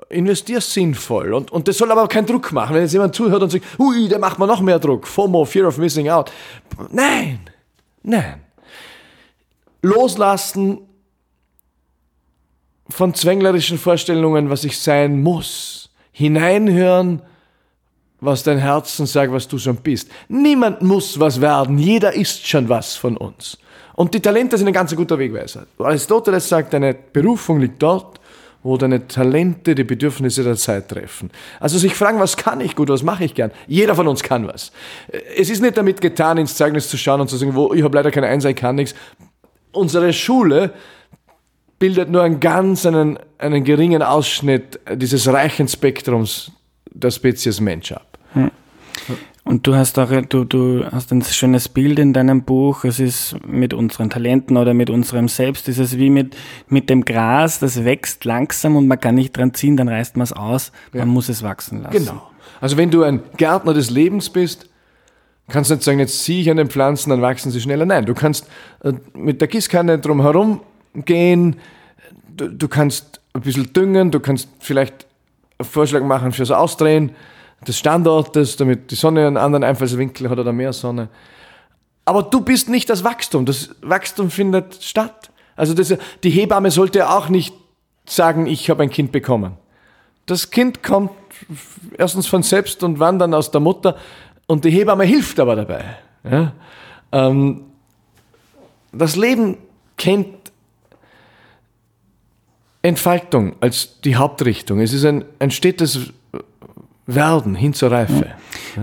[0.09, 1.33] investier sinnvoll.
[1.33, 2.75] Und, und das soll aber keinen Druck machen.
[2.75, 5.07] Wenn jetzt jemand zuhört und sagt, ui, der macht mir noch mehr Druck.
[5.07, 6.31] FOMO, Fear of Missing Out.
[6.91, 7.39] Nein.
[8.05, 8.41] Nein.
[9.81, 10.79] Loslassen
[12.87, 15.89] von zwänglerischen Vorstellungen, was ich sein muss.
[16.11, 17.21] Hineinhören,
[18.21, 20.09] was dein Herzen sagt, was du schon bist.
[20.27, 21.79] Niemand muss was werden.
[21.79, 23.57] Jeder ist schon was von uns.
[23.95, 25.65] Und die Talente sind ein ganz guter Wegweiser.
[25.79, 28.19] Aristoteles sagt, deine Berufung liegt dort,
[28.65, 31.29] wo deine Talente die Bedürfnisse der Zeit treffen.
[31.59, 33.51] Also sich fragen, was kann ich gut, was mache ich gern?
[33.67, 34.71] Jeder von uns kann was.
[35.37, 37.95] Es ist nicht damit getan, ins Zeugnis zu schauen und zu sagen, wo ich habe
[37.95, 38.95] leider keine Eins, ich kann nichts.
[39.71, 40.73] Unsere Schule
[41.77, 46.51] bildet nur einen ganz einen, einen geringen Ausschnitt dieses reichen Spektrums
[46.91, 48.17] der Spezies Mensch ab.
[48.33, 48.49] Hm.
[49.47, 52.83] Und du hast auch, du, du hast ein schönes Bild in deinem Buch.
[52.83, 55.69] Es ist mit unseren Talenten oder mit unserem Selbst.
[55.69, 56.35] Es ist wie mit,
[56.67, 60.23] mit dem Gras, das wächst langsam und man kann nicht dran ziehen, dann reißt man
[60.23, 60.71] es aus.
[60.93, 61.05] Man ja.
[61.05, 61.95] muss es wachsen lassen.
[61.95, 62.27] Genau.
[62.59, 64.67] Also wenn du ein Gärtner des Lebens bist,
[65.47, 67.85] kannst du nicht sagen, jetzt ziehe ich an den Pflanzen, dann wachsen sie schneller.
[67.85, 68.47] Nein, du kannst
[68.83, 70.61] äh, mit der Gießkanne drumherum
[70.95, 71.57] gehen.
[72.35, 75.05] Du, du kannst ein bisschen düngen, du kannst vielleicht
[75.59, 77.11] einen Vorschlag machen fürs Ausdrehen
[77.67, 81.09] des Standortes, damit die Sonne einen anderen Einfallswinkel hat oder mehr Sonne.
[82.05, 83.45] Aber du bist nicht das Wachstum.
[83.45, 85.31] Das Wachstum findet statt.
[85.55, 87.53] Also das, die Hebamme sollte auch nicht
[88.05, 89.57] sagen, ich habe ein Kind bekommen.
[90.27, 91.11] Das Kind kommt
[91.97, 93.97] erstens von selbst und wann dann aus der Mutter
[94.47, 95.83] und die Hebamme hilft aber dabei.
[96.23, 96.53] Ja?
[97.11, 97.63] Ähm,
[98.91, 99.57] das Leben
[99.97, 100.27] kennt
[102.81, 104.79] Entfaltung als die Hauptrichtung.
[104.79, 106.13] Es ist ein, ein stetes
[107.05, 108.31] werden hin zur Reife.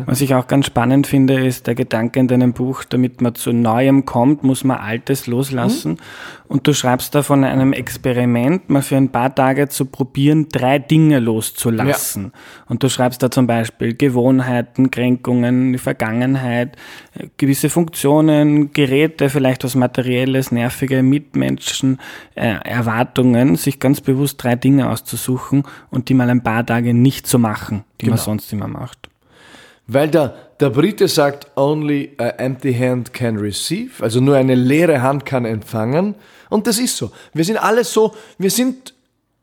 [0.07, 3.53] Was ich auch ganz spannend finde, ist der Gedanke in deinem Buch, damit man zu
[3.53, 5.93] Neuem kommt, muss man Altes loslassen.
[5.93, 5.99] Mhm.
[6.49, 10.79] Und du schreibst da von einem Experiment, mal für ein paar Tage zu probieren, drei
[10.79, 12.25] Dinge loszulassen.
[12.25, 12.31] Ja.
[12.69, 16.77] Und du schreibst da zum Beispiel Gewohnheiten, Kränkungen, die Vergangenheit,
[17.39, 21.99] gewisse Funktionen, Geräte, vielleicht was Materielles, nervige Mitmenschen,
[22.35, 27.27] äh, Erwartungen, sich ganz bewusst drei Dinge auszusuchen und die mal ein paar Tage nicht
[27.27, 28.17] zu machen, die genau.
[28.17, 29.02] man sonst immer macht.
[29.87, 35.03] Weil der, der Brite sagt, only an empty hand can receive, also nur eine leere
[35.03, 36.15] Hand kann empfangen.
[36.51, 37.11] Und das ist so.
[37.33, 38.95] Wir sind alle so, wir sind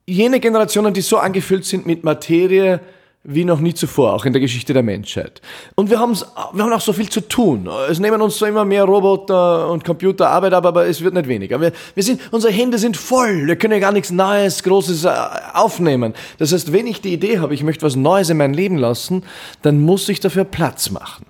[0.05, 2.79] jene Generationen, die so angefüllt sind mit Materie,
[3.23, 5.41] wie noch nie zuvor, auch in der Geschichte der Menschheit.
[5.75, 7.69] Und wir, wir haben auch so viel zu tun.
[7.89, 11.27] Es nehmen uns so immer mehr Roboter und Computer Arbeit ab, aber es wird nicht
[11.27, 11.59] weniger.
[11.59, 13.45] Wir, wir sind, unsere Hände sind voll.
[13.45, 15.11] Wir können ja gar nichts Neues, Großes äh,
[15.53, 16.13] aufnehmen.
[16.37, 19.23] Das heißt, wenn ich die Idee habe, ich möchte was Neues in mein Leben lassen,
[19.63, 21.25] dann muss ich dafür Platz machen.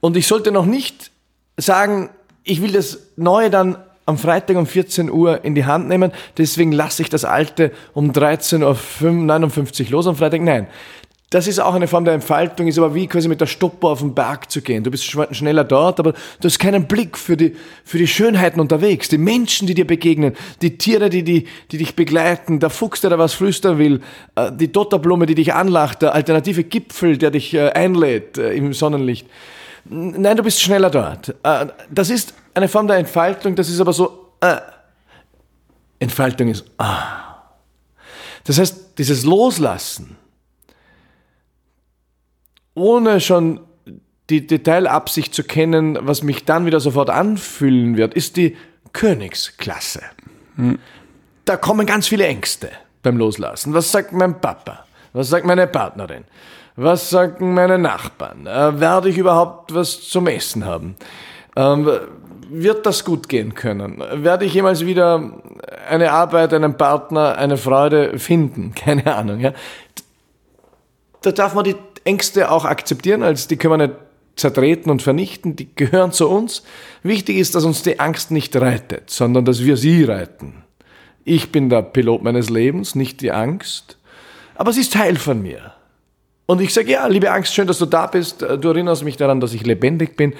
[0.00, 1.10] Und ich sollte noch nicht
[1.58, 2.08] sagen,
[2.42, 6.12] ich will das Neue dann am Freitag um 14 Uhr in die Hand nehmen.
[6.38, 10.40] Deswegen lasse ich das alte um 13.59 Uhr los am Freitag.
[10.40, 10.68] Nein.
[11.30, 13.98] Das ist auch eine Form der Entfaltung, ist aber wie quasi mit der Stoppuhr auf
[13.98, 14.84] den Berg zu gehen.
[14.84, 19.08] Du bist schneller dort, aber du hast keinen Blick für die, für die Schönheiten unterwegs,
[19.08, 23.10] die Menschen, die dir begegnen, die Tiere, die, die, die dich begleiten, der Fuchs, der
[23.10, 24.02] da was flüstern will,
[24.36, 28.72] äh, die Dotterblume, die dich anlacht, der alternative Gipfel, der dich äh, einlädt äh, im
[28.72, 29.26] Sonnenlicht.
[29.84, 31.34] Nein, du bist schneller dort.
[31.90, 34.56] Das ist eine Form der Entfaltung, das ist aber so, äh,
[35.98, 37.34] Entfaltung ist, ah.
[38.44, 40.16] Das heißt, dieses Loslassen,
[42.74, 43.60] ohne schon
[44.30, 48.56] die Detailabsicht zu kennen, was mich dann wieder sofort anfühlen wird, ist die
[48.92, 50.02] Königsklasse.
[50.56, 50.78] Hm.
[51.44, 52.70] Da kommen ganz viele Ängste
[53.02, 53.74] beim Loslassen.
[53.74, 54.86] Was sagt mein Papa?
[55.12, 56.24] Was sagt meine Partnerin?
[56.74, 58.46] Was sagen meine Nachbarn?
[58.46, 60.96] Äh, werde ich überhaupt was zum Essen haben?
[61.54, 61.88] Ähm,
[62.48, 64.02] wird das gut gehen können?
[64.12, 65.42] Werde ich jemals wieder
[65.88, 68.72] eine Arbeit, einen Partner, eine Freude finden?
[68.76, 69.40] Keine Ahnung.
[69.40, 69.52] Ja?
[71.22, 73.96] Da darf man die Ängste auch akzeptieren, als die können wir nicht
[74.36, 76.62] zertreten und vernichten, die gehören zu uns.
[77.02, 80.62] Wichtig ist, dass uns die Angst nicht reitet, sondern dass wir sie reiten.
[81.24, 83.98] Ich bin der Pilot meines Lebens, nicht die Angst,
[84.54, 85.72] aber sie ist Teil von mir.
[86.46, 88.40] Und ich sage, ja, liebe Angst, schön, dass du da bist.
[88.42, 90.34] Du erinnerst mich daran, dass ich lebendig bin.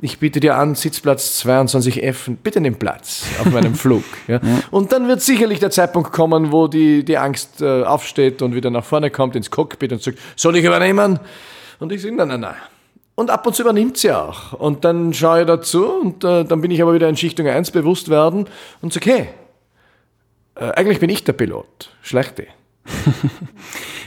[0.00, 4.04] Ich biete dir an, Sitzplatz 22F, bitte nimm Platz auf meinem Flug.
[4.28, 4.40] Ja.
[4.70, 8.70] Und dann wird sicherlich der Zeitpunkt kommen, wo die, die Angst äh, aufsteht und wieder
[8.70, 11.18] nach vorne kommt ins Cockpit und sagt, soll ich übernehmen?
[11.80, 12.54] Und ich sage, nein, nein, nein.
[13.16, 14.52] Und ab und zu übernimmt sie auch.
[14.52, 17.72] Und dann schaue ich dazu und äh, dann bin ich aber wieder in Schichtung 1
[17.72, 18.46] bewusst werden
[18.80, 19.28] und sage, hey,
[20.54, 21.90] äh, eigentlich bin ich der Pilot.
[22.02, 22.46] Schlechte.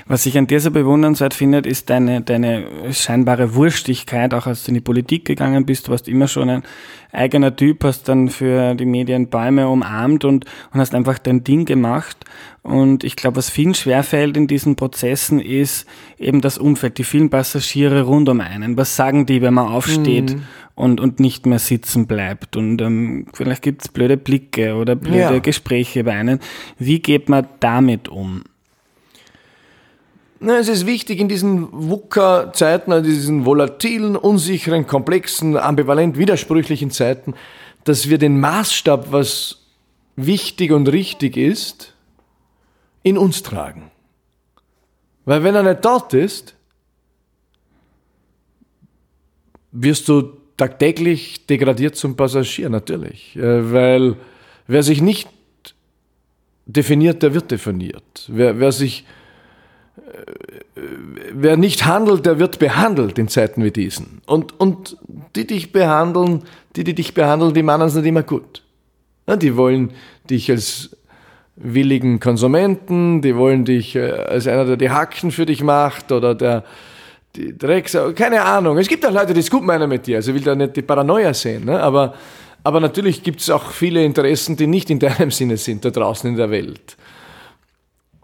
[0.07, 4.69] Was ich an dir so bewundernswert finde, ist deine, deine scheinbare Wurstigkeit, auch als du
[4.69, 5.87] in die Politik gegangen bist.
[5.87, 6.63] Du warst immer schon ein
[7.11, 11.65] eigener Typ, hast dann für die Medien Bäume umarmt und, und hast einfach dein Ding
[11.65, 12.25] gemacht.
[12.63, 15.87] Und ich glaube, was vielen schwerfällt in diesen Prozessen ist
[16.17, 18.77] eben das Umfeld, die vielen Passagiere rund um einen.
[18.77, 20.43] Was sagen die, wenn man aufsteht mhm.
[20.75, 22.55] und, und nicht mehr sitzen bleibt?
[22.55, 25.39] Und ähm, vielleicht gibt's blöde Blicke oder blöde ja.
[25.39, 26.39] Gespräche bei einem.
[26.77, 28.43] Wie geht man damit um?
[30.43, 37.35] Na, es ist wichtig in diesen VUCA-Zeiten, also diesen volatilen, unsicheren, komplexen, ambivalent widersprüchlichen Zeiten,
[37.83, 39.59] dass wir den Maßstab, was
[40.15, 41.93] wichtig und richtig ist,
[43.03, 43.91] in uns tragen.
[45.25, 46.55] Weil wenn er nicht dort ist,
[49.71, 50.23] wirst du
[50.57, 53.35] tagtäglich degradiert zum Passagier, natürlich.
[53.35, 54.15] Äh, weil
[54.65, 55.29] wer sich nicht
[56.65, 58.27] definiert, der wird definiert.
[58.27, 59.05] Wer, wer sich
[61.33, 64.21] wer nicht handelt, der wird behandelt in Zeiten wie diesen.
[64.25, 64.97] Und, und
[65.35, 66.43] die dich behandeln,
[66.75, 68.63] die, die dich behandeln, die meinen es nicht immer gut.
[69.27, 69.91] Die wollen
[70.29, 70.95] dich als
[71.55, 76.33] willigen Konsumenten, die wollen dich äh, als einer, der die Hacken für dich macht oder
[76.35, 76.63] der
[77.35, 78.77] die Drecksau, keine Ahnung.
[78.77, 80.75] Es gibt auch Leute, die es gut meinen mit dir, also ich will da nicht
[80.75, 81.81] die Paranoia sehen, ne?
[81.81, 82.13] aber,
[82.63, 86.29] aber natürlich gibt es auch viele Interessen, die nicht in deinem Sinne sind da draußen
[86.29, 86.97] in der Welt.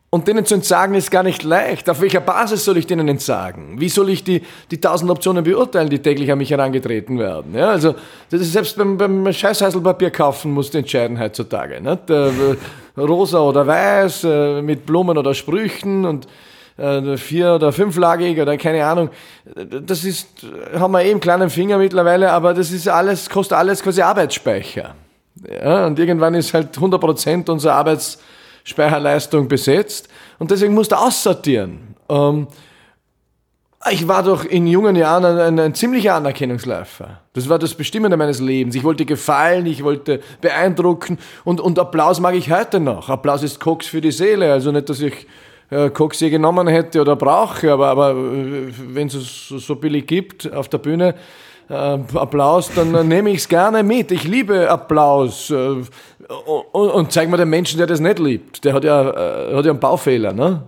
[0.09, 1.89] Und denen zu entsagen ist gar nicht leicht.
[1.89, 3.79] Auf welcher Basis soll ich denen entsagen?
[3.79, 4.41] Wie soll ich die,
[4.71, 7.53] die tausend Optionen beurteilen, die täglich an mich herangetreten werden?
[7.53, 7.93] Ja, also,
[8.29, 11.81] das ist selbst beim, beim Scheißheißelpapier kaufen musst du entscheiden heutzutage.
[11.81, 12.09] Nicht?
[12.09, 12.31] Äh,
[12.97, 16.25] rosa oder weiß, äh, mit Blumen oder Sprüchen und
[16.77, 19.09] äh, vier- oder fünflagig oder keine Ahnung.
[19.55, 20.29] Das ist,
[20.73, 24.95] haben wir eh im kleinen Finger mittlerweile, aber das ist alles, kostet alles quasi Arbeitsspeicher.
[25.61, 28.19] Ja, und irgendwann ist halt 100 Prozent unserer Arbeits
[28.67, 31.95] Speicherleistung besetzt und deswegen musst du aussortieren.
[32.09, 32.47] Ähm,
[33.89, 37.21] ich war doch in jungen Jahren ein, ein, ein, ziemlicher Anerkennungsläufer.
[37.31, 38.75] Das war das Bestimmende meines Lebens.
[38.75, 43.07] Ich wollte gefallen, ich wollte beeindrucken und, und Applaus mag ich heute noch.
[43.07, 44.51] Applaus ist Koks für die Seele.
[44.51, 45.27] Also nicht, dass ich
[45.69, 50.07] äh, Koks je genommen hätte oder brauche, aber, aber äh, wenn es so, so billig
[50.07, 51.15] gibt auf der Bühne,
[51.69, 54.11] äh, Applaus, dann äh, nehme ich es gerne mit.
[54.11, 55.49] Ich liebe Applaus.
[55.49, 55.83] Äh,
[56.27, 58.63] und, und zeig mal den Menschen, der das nicht liebt.
[58.65, 60.33] Der hat ja, äh, hat ja einen Baufehler.
[60.33, 60.63] Ne?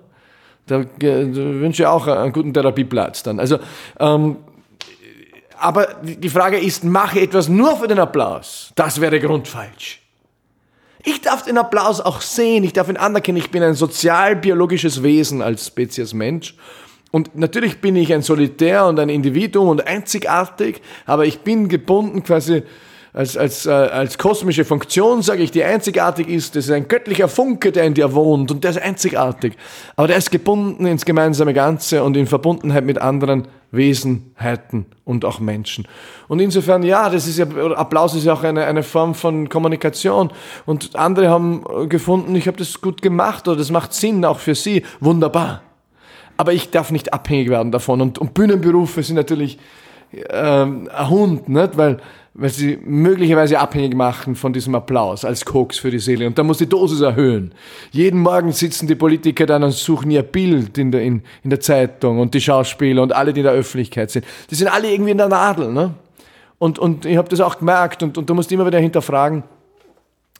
[0.67, 3.39] Da, da wünsche ich auch einen guten Therapieplatz dann.
[3.39, 3.59] Also,
[3.99, 4.37] ähm,
[5.57, 8.71] aber die Frage ist, mache etwas nur für den Applaus?
[8.75, 10.01] Das wäre grundfalsch.
[11.03, 13.37] Ich darf den Applaus auch sehen, ich darf ihn anerkennen.
[13.37, 16.55] Ich bin ein sozialbiologisches Wesen als Spezies Mensch.
[17.11, 22.23] Und natürlich bin ich ein Solitär und ein Individuum und einzigartig, aber ich bin gebunden
[22.23, 22.63] quasi
[23.13, 26.55] als, als, äh, als kosmische Funktion, sage ich, die einzigartig ist.
[26.55, 29.57] Das ist ein göttlicher Funke, der in dir wohnt und der ist einzigartig.
[29.95, 35.39] Aber der ist gebunden ins gemeinsame Ganze und in Verbundenheit mit anderen Wesenheiten und auch
[35.39, 35.87] Menschen.
[36.27, 37.45] Und insofern, ja, das ist ja,
[37.75, 40.31] Applaus ist ja auch eine, eine Form von Kommunikation.
[40.65, 44.55] Und andere haben gefunden, ich habe das gut gemacht oder das macht Sinn auch für
[44.55, 44.83] sie.
[44.99, 45.61] Wunderbar.
[46.39, 47.99] Aber ich darf nicht abhängig werden davon.
[47.99, 49.59] Und, und Bühnenberufe sind natürlich
[50.29, 51.75] ähm, ein Hund, nicht?
[51.75, 51.97] Weil
[52.33, 56.25] weil sie möglicherweise abhängig machen von diesem Applaus als Koks für die Seele.
[56.25, 57.53] Und da muss die Dosis erhöhen.
[57.91, 61.59] Jeden Morgen sitzen die Politiker dann und suchen ihr Bild in der, in, in der
[61.59, 64.25] Zeitung und die Schauspieler und alle, die in der Öffentlichkeit sind.
[64.49, 65.73] Die sind alle irgendwie in der Nadel.
[65.73, 65.93] Ne?
[66.59, 69.43] Und, und ich habe das auch gemerkt und, und du musst immer wieder hinterfragen,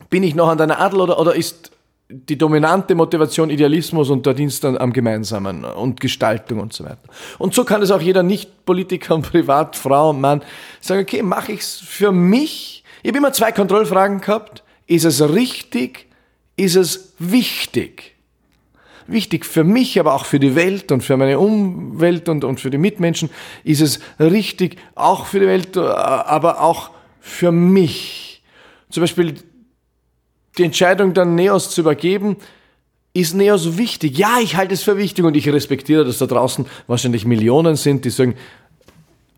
[0.10, 1.72] bin ich noch an der Nadel oder, oder ist
[2.12, 7.04] die dominante Motivation Idealismus und der Dienst am Gemeinsamen und Gestaltung und so weiter.
[7.38, 10.42] Und so kann es auch jeder Nicht-Politiker und Privatfrau und Mann
[10.82, 12.84] sagen, okay, mache ich es für mich?
[13.04, 14.64] Ich habe immer zwei Kontrollfragen gehabt.
[14.88, 16.08] Ist es richtig?
[16.56, 18.16] Ist es wichtig?
[19.12, 22.70] wichtig für mich, aber auch für die Welt und für meine Umwelt und, und für
[22.70, 23.32] die Mitmenschen
[23.64, 28.44] ist es richtig, auch für die Welt, äh, aber auch für mich.
[28.92, 29.34] Zum Beispiel
[30.60, 32.38] die Entscheidung dann Neos zu übergeben,
[33.14, 34.18] ist Neos wichtig?
[34.18, 38.06] Ja, ich halte es für wichtig und ich respektiere, dass da draußen wahrscheinlich Millionen sind,
[38.06, 38.36] die sagen,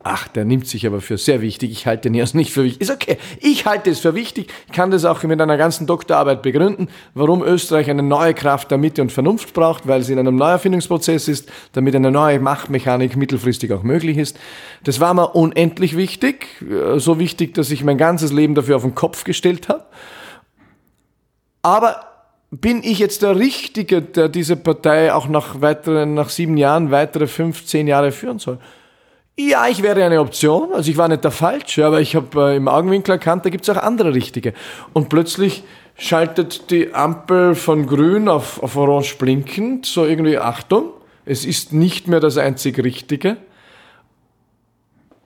[0.03, 2.81] ach, der nimmt sich aber für sehr wichtig, ich halte Neos nicht für wichtig.
[2.81, 6.41] Ist okay, ich halte es für wichtig, ich kann das auch mit einer ganzen Doktorarbeit
[6.41, 10.35] begründen, warum Österreich eine neue Kraft der Mitte und Vernunft braucht, weil sie in einem
[10.35, 14.39] Neuerfindungsprozess ist, damit eine neue Machtmechanik mittelfristig auch möglich ist.
[14.83, 18.83] Das war mir unendlich wichtig, äh, so wichtig, dass ich mein ganzes Leben dafür auf
[18.83, 19.85] den Kopf gestellt habe.
[21.61, 22.03] Aber
[22.51, 27.27] bin ich jetzt der Richtige, der diese Partei auch nach weiteren, nach sieben Jahren weitere
[27.27, 28.57] fünf, zehn Jahre führen soll?
[29.39, 30.73] Ja, ich wäre eine Option.
[30.73, 33.67] Also ich war nicht der Falsche, aber ich habe äh, im Augenwinkel erkannt, da gibt
[33.67, 34.53] es auch andere Richtige.
[34.93, 35.63] Und plötzlich
[35.95, 40.89] schaltet die Ampel von grün auf, auf orange blinkend, so irgendwie Achtung,
[41.25, 43.37] es ist nicht mehr das einzig Richtige.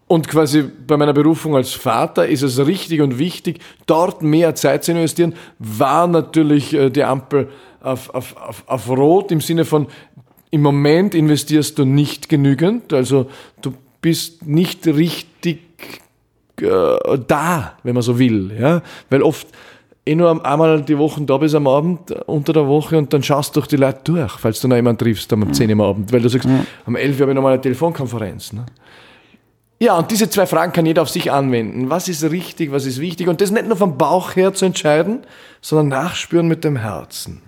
[0.08, 4.84] Und quasi bei meiner Berufung als Vater ist es richtig und wichtig, dort mehr Zeit
[4.84, 7.50] zu investieren, war natürlich äh, die Ampel
[7.82, 9.88] auf, auf, auf, auf Rot im Sinne von,
[10.52, 13.30] im Moment investierst du nicht genügend, also
[13.62, 15.60] du bist nicht richtig
[16.62, 19.48] äh, da, wenn man so will, ja, weil oft
[20.06, 23.56] eh nur einmal die Woche da bist am Abend, unter der Woche und dann schaust
[23.56, 26.14] du durch die Leute durch, falls du noch jemanden triffst um 10 Uhr am Abend,
[26.14, 26.48] weil du sagst,
[26.86, 28.54] um 11 Uhr habe ich nochmal eine Telefonkonferenz.
[28.54, 28.66] Ne?
[29.80, 31.90] Ja, und diese zwei Fragen kann jeder auf sich anwenden.
[31.90, 33.28] Was ist richtig, was ist wichtig?
[33.28, 35.26] Und das nicht nur vom Bauch her zu entscheiden,
[35.62, 37.42] sondern nachspüren mit dem Herzen.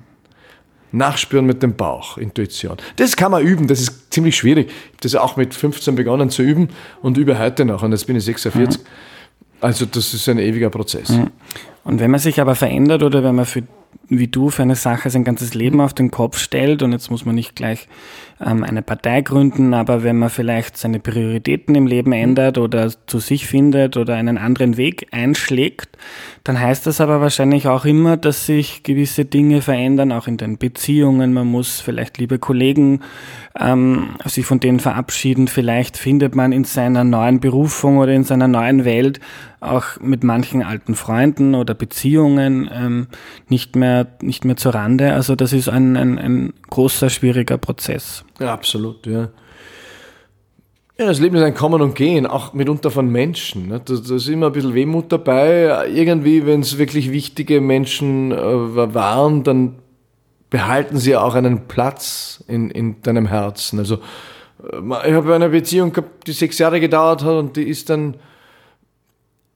[0.92, 2.78] Nachspüren mit dem Bauch, Intuition.
[2.96, 4.68] Das kann man üben, das ist ziemlich schwierig.
[4.68, 6.70] Ich habe das auch mit 15 begonnen zu üben
[7.02, 8.82] und übe heute noch und jetzt bin ich 46.
[8.82, 8.88] Mhm.
[9.60, 11.10] Also das ist ein ewiger Prozess.
[11.10, 11.32] Mhm.
[11.84, 13.64] Und wenn man sich aber verändert oder wenn man für,
[14.10, 17.26] wie du für eine Sache sein ganzes Leben auf den Kopf stellt und jetzt muss
[17.26, 17.88] man nicht gleich
[18.46, 23.20] ähm, eine Partei gründen, aber wenn man vielleicht seine Prioritäten im Leben ändert oder zu
[23.20, 25.98] sich findet oder einen anderen Weg einschlägt,
[26.44, 30.58] dann heißt das aber wahrscheinlich auch immer, dass sich gewisse Dinge verändern, auch in den
[30.58, 31.34] Beziehungen.
[31.34, 33.02] Man muss vielleicht liebe Kollegen
[33.60, 35.48] ähm, sich von denen verabschieden.
[35.48, 39.20] Vielleicht findet man in seiner neuen Berufung oder in seiner neuen Welt
[39.60, 43.08] auch mit manchen alten Freunden oder Beziehungen ähm,
[43.50, 45.14] nicht mehr nicht mehr zur Rande.
[45.14, 48.24] Also das ist ein, ein, ein großer schwieriger Prozess.
[48.40, 49.30] Ja, absolut, ja.
[51.00, 53.68] Ja, das Leben ist ein Kommen und Gehen, auch mitunter von Menschen.
[53.68, 53.80] Ne?
[53.86, 55.88] Da, ist immer ein bisschen Wehmut dabei.
[55.90, 59.76] Irgendwie, wenn es wirklich wichtige Menschen äh, waren, dann
[60.50, 63.78] behalten sie auch einen Platz in, in deinem Herzen.
[63.78, 63.96] Also,
[64.72, 68.16] äh, ich habe eine Beziehung gehabt, die sechs Jahre gedauert hat und die ist dann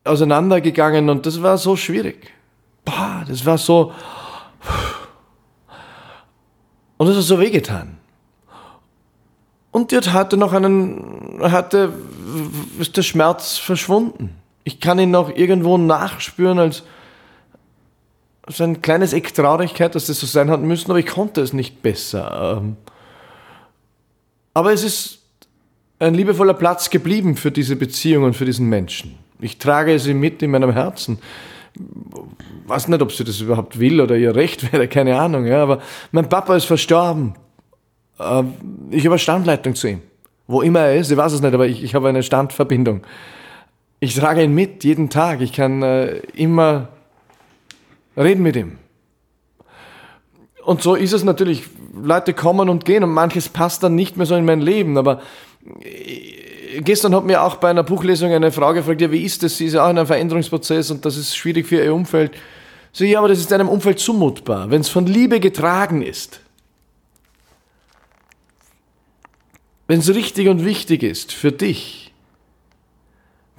[0.03, 2.31] auseinandergegangen und das war so schwierig.
[2.85, 3.91] Boah, das war so.
[7.01, 7.97] Und das hat so wehgetan.
[9.71, 11.93] Und jetzt hatte noch einen, hatte,
[12.77, 14.35] ist der Schmerz verschwunden.
[14.65, 16.83] Ich kann ihn noch irgendwo nachspüren als,
[18.43, 21.53] als ein kleines Eck Traurigkeit, dass das so sein hat müssen, aber ich konnte es
[21.53, 22.59] nicht besser.
[22.59, 22.77] Ähm.
[24.53, 25.23] Aber es ist
[25.97, 29.17] ein liebevoller Platz geblieben für diese Beziehung und für diesen Menschen.
[29.39, 31.17] Ich trage sie mit in meinem Herzen.
[32.71, 35.79] Weiß nicht, ob sie das überhaupt will oder ihr Recht wäre, keine Ahnung, ja, aber
[36.13, 37.33] mein Papa ist verstorben.
[38.17, 38.43] Äh,
[38.91, 40.01] ich habe eine Standleitung zu ihm.
[40.47, 43.01] Wo immer er ist, ich weiß es nicht, aber ich, ich habe eine Standverbindung.
[43.99, 45.41] Ich trage ihn mit jeden Tag.
[45.41, 46.87] Ich kann äh, immer
[48.15, 48.77] reden mit ihm.
[50.63, 51.63] Und so ist es natürlich.
[52.01, 54.97] Leute kommen und gehen und manches passt dann nicht mehr so in mein Leben.
[54.97, 55.21] Aber
[55.81, 59.57] äh, gestern hat mir auch bei einer Buchlesung eine Frau gefragt, ja, wie ist das?
[59.57, 62.31] Sie ist ja auch in einem Veränderungsprozess und das ist schwierig für ihr Umfeld.
[62.93, 66.41] So, ja, aber das ist einem Umfeld zumutbar, wenn es von Liebe getragen ist.
[69.87, 72.10] Wenn es richtig und wichtig ist für dich,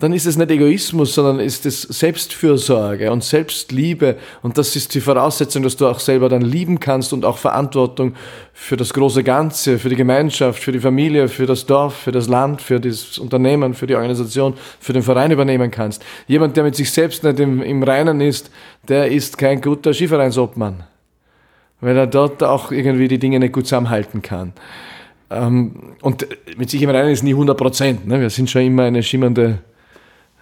[0.02, 4.16] dann ist es nicht Egoismus, sondern ist es Selbstfürsorge und Selbstliebe.
[4.42, 8.14] Und das ist die Voraussetzung, dass du auch selber dann lieben kannst und auch Verantwortung
[8.52, 12.26] für das große Ganze, für die Gemeinschaft, für die Familie, für das Dorf, für das
[12.26, 16.04] Land, für das Unternehmen, für die Organisation, für den Verein übernehmen kannst.
[16.26, 18.50] Jemand, der mit sich selbst nicht im, im Reinen ist,
[18.88, 20.82] der ist kein guter Skivereinsobmann.
[21.80, 24.52] Weil er dort auch irgendwie die Dinge nicht gut zusammenhalten kann.
[25.30, 26.26] Ähm, und
[26.56, 28.08] mit sich im Reinen ist nie 100 Prozent.
[28.08, 28.20] Ne?
[28.20, 29.60] Wir sind schon immer eine schimmernde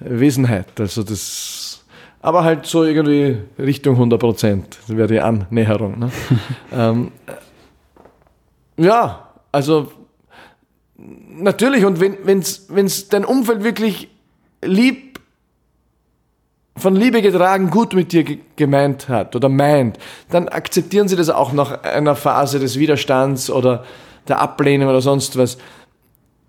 [0.01, 0.81] Wesenheit.
[0.81, 1.85] Also das,
[2.21, 4.79] aber halt so irgendwie Richtung 100 Prozent.
[4.87, 5.99] Das wäre die Annäherung.
[5.99, 6.11] Ne?
[6.73, 7.13] ähm,
[8.77, 9.93] ja, also
[10.97, 11.85] natürlich.
[11.85, 14.09] Und wenn es dein Umfeld wirklich
[14.63, 15.11] lieb
[16.77, 18.25] von Liebe getragen gut mit dir
[18.57, 19.99] gemeint hat oder meint,
[20.31, 23.85] dann akzeptieren sie das auch nach einer Phase des Widerstands oder
[24.29, 25.59] der Ablehnung oder sonst was.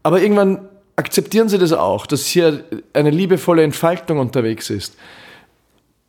[0.04, 0.70] Aber irgendwann
[1.02, 4.96] akzeptieren sie das auch, dass hier eine liebevolle Entfaltung unterwegs ist.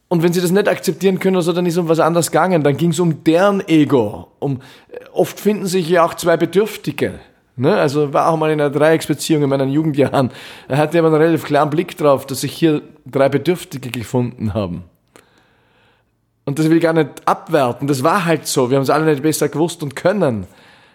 [0.09, 2.63] Und wenn sie das nicht akzeptieren können, also dann ist um was anderes gegangen.
[2.63, 4.29] Dann ging es um deren Ego.
[4.41, 4.61] Um,
[5.15, 7.19] oft finden sich ja auch zwei Bedürftige.
[7.57, 7.75] Ne?
[7.75, 10.31] Also war auch mal in einer Dreiecksbeziehung in meinen Jugendjahren.
[10.69, 14.85] Er hatte aber einen relativ klaren Blick drauf, dass sich hier drei Bedürftige gefunden haben.
[16.45, 17.89] Und das will ich gar nicht abwerten.
[17.89, 18.69] Das war halt so.
[18.69, 20.47] Wir haben es alle nicht besser gewusst und können.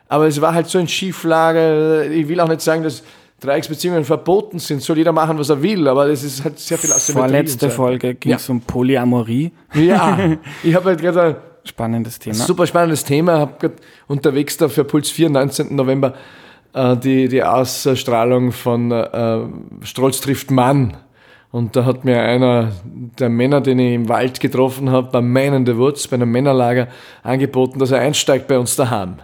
[0.09, 2.05] Aber es war halt so in Schieflage.
[2.13, 3.01] Ich will auch nicht sagen, dass
[3.39, 4.81] Dreiecksbeziehungen verboten sind.
[4.81, 5.88] Soll jeder machen, was er will.
[5.88, 7.29] Aber es ist halt sehr viel Asymmetrie.
[7.29, 8.53] Vorletzte Folge ging es ja.
[8.53, 9.51] um Polyamorie.
[9.73, 12.35] Ja, ich habe halt gerade Spannendes Thema.
[12.35, 13.33] Super spannendes Thema.
[13.33, 13.75] Ich habe gerade
[14.07, 15.75] unterwegs da für Puls 4, 19.
[15.75, 16.13] November,
[16.73, 19.39] äh, die, die Ausstrahlung von äh,
[19.83, 20.97] Strolz trifft Mann.
[21.49, 25.53] Und da hat mir einer der Männer, den ich im Wald getroffen habe, beim Man
[25.53, 26.89] in the Woods, bei einem Männerlager,
[27.23, 29.15] angeboten, dass er einsteigt bei uns daheim.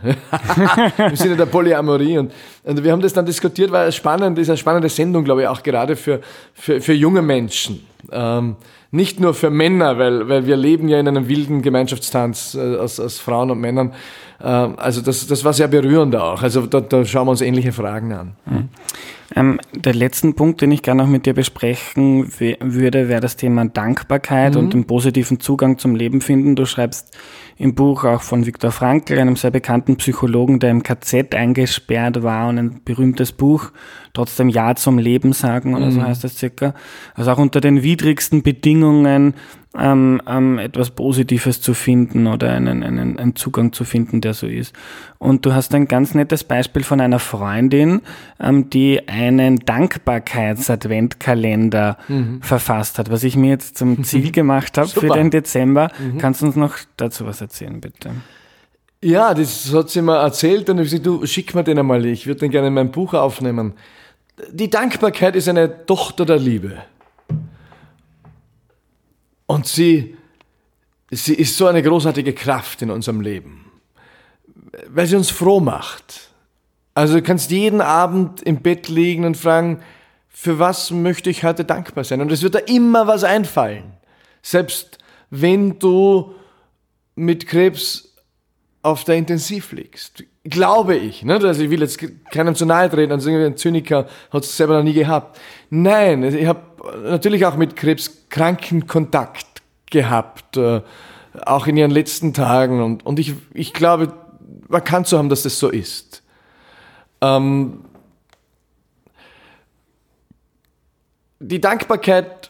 [0.97, 2.19] Im Sinne der Polyamorie.
[2.19, 2.31] Und,
[2.63, 5.47] und, wir haben das dann diskutiert, weil es spannend ist, eine spannende Sendung, glaube ich,
[5.47, 6.21] auch gerade für,
[6.53, 7.85] für, für junge Menschen.
[8.09, 8.55] Ähm,
[8.91, 12.99] nicht nur für Männer, weil, weil wir leben ja in einem wilden Gemeinschaftstanz äh, aus,
[12.99, 13.93] aus Frauen und Männern.
[14.41, 16.41] Ähm, also das, das war sehr berührend auch.
[16.41, 18.35] Also da, da schauen wir uns ähnliche Fragen an.
[18.45, 18.69] Mhm.
[19.35, 23.65] Ähm, der letzte Punkt, den ich gerne noch mit dir besprechen würde, wäre das Thema
[23.65, 24.59] Dankbarkeit mhm.
[24.59, 26.55] und den positiven Zugang zum Leben finden.
[26.55, 27.17] Du schreibst
[27.57, 32.49] im Buch auch von Viktor Frankl, einem sehr bekannten Psychologen, der im KZ eingesperrt war
[32.49, 33.71] und ein berühmtes Buch,
[34.13, 35.91] trotzdem Ja zum Leben sagen oder mhm.
[35.91, 36.73] so heißt das circa.
[37.15, 39.33] Also auch unter den widrigsten Bedingungen
[39.75, 44.45] ähm, ähm, etwas Positives zu finden oder einen, einen, einen Zugang zu finden, der so
[44.45, 44.75] ist.
[45.17, 48.01] Und du hast ein ganz nettes Beispiel von einer Freundin,
[48.39, 52.39] ähm, die einen Dankbarkeits-Adventkalender mhm.
[52.41, 55.89] verfasst hat, was ich mir jetzt zum Ziel gemacht habe für den Dezember.
[55.97, 56.19] Mhm.
[56.19, 58.11] Kannst du uns noch dazu was erzählen, bitte?
[59.03, 62.25] Ja, das hat sie mir erzählt und ich gesagt, du schick mir den einmal, ich
[62.25, 63.73] würde den gerne in mein Buch aufnehmen.
[64.49, 66.81] Die Dankbarkeit ist eine Tochter der Liebe.
[69.45, 70.17] Und sie,
[71.11, 73.65] sie ist so eine großartige Kraft in unserem Leben,
[74.87, 76.29] weil sie uns froh macht.
[76.95, 79.81] Also du kannst jeden Abend im Bett liegen und fragen,
[80.29, 82.21] für was möchte ich heute dankbar sein?
[82.21, 83.93] Und es wird da immer was einfallen.
[84.41, 84.97] Selbst
[85.29, 86.33] wenn du
[87.15, 88.15] mit Krebs
[88.81, 90.23] auf der Intensiv liegst.
[90.43, 91.23] Glaube ich.
[91.23, 91.35] Ne?
[91.35, 94.83] Also ich will jetzt keinem zu nahe treten, also ein Zyniker hat es selber noch
[94.83, 95.39] nie gehabt.
[95.69, 96.61] Nein, ich habe
[97.03, 100.81] natürlich auch mit Krebskranken Kontakt gehabt, äh,
[101.45, 102.81] auch in ihren letzten Tagen.
[102.81, 104.13] Und, und ich, ich glaube,
[104.69, 106.23] erkannt zu haben, dass das so ist.
[107.21, 107.85] Ähm,
[111.39, 112.42] die Dankbarkeit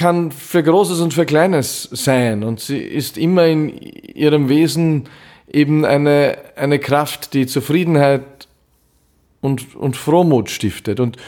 [0.00, 5.10] kann für Großes und für Kleines sein und sie ist immer in ihrem Wesen
[5.52, 8.48] eben eine, eine Kraft, die Zufriedenheit
[9.42, 11.00] und, und Frohmut stiftet.
[11.00, 11.18] Und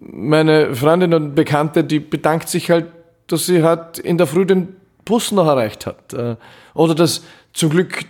[0.00, 2.86] meine Freundin und Bekannte, die bedankt sich halt,
[3.28, 6.12] dass sie halt in der Früh den Bus noch erreicht hat.
[6.12, 6.34] Äh,
[6.74, 8.00] oder dass zum Glück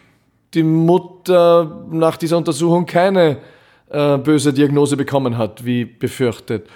[0.54, 3.36] die Mutter nach dieser Untersuchung keine
[3.90, 6.66] äh, böse Diagnose bekommen hat, wie befürchtet.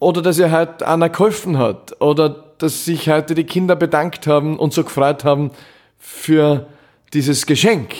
[0.00, 1.98] Oder dass ihr halt einer geholfen hat.
[2.02, 5.50] Oder dass sich heute die Kinder bedankt haben und so gefreut haben
[5.98, 6.66] für
[7.12, 7.94] dieses Geschenk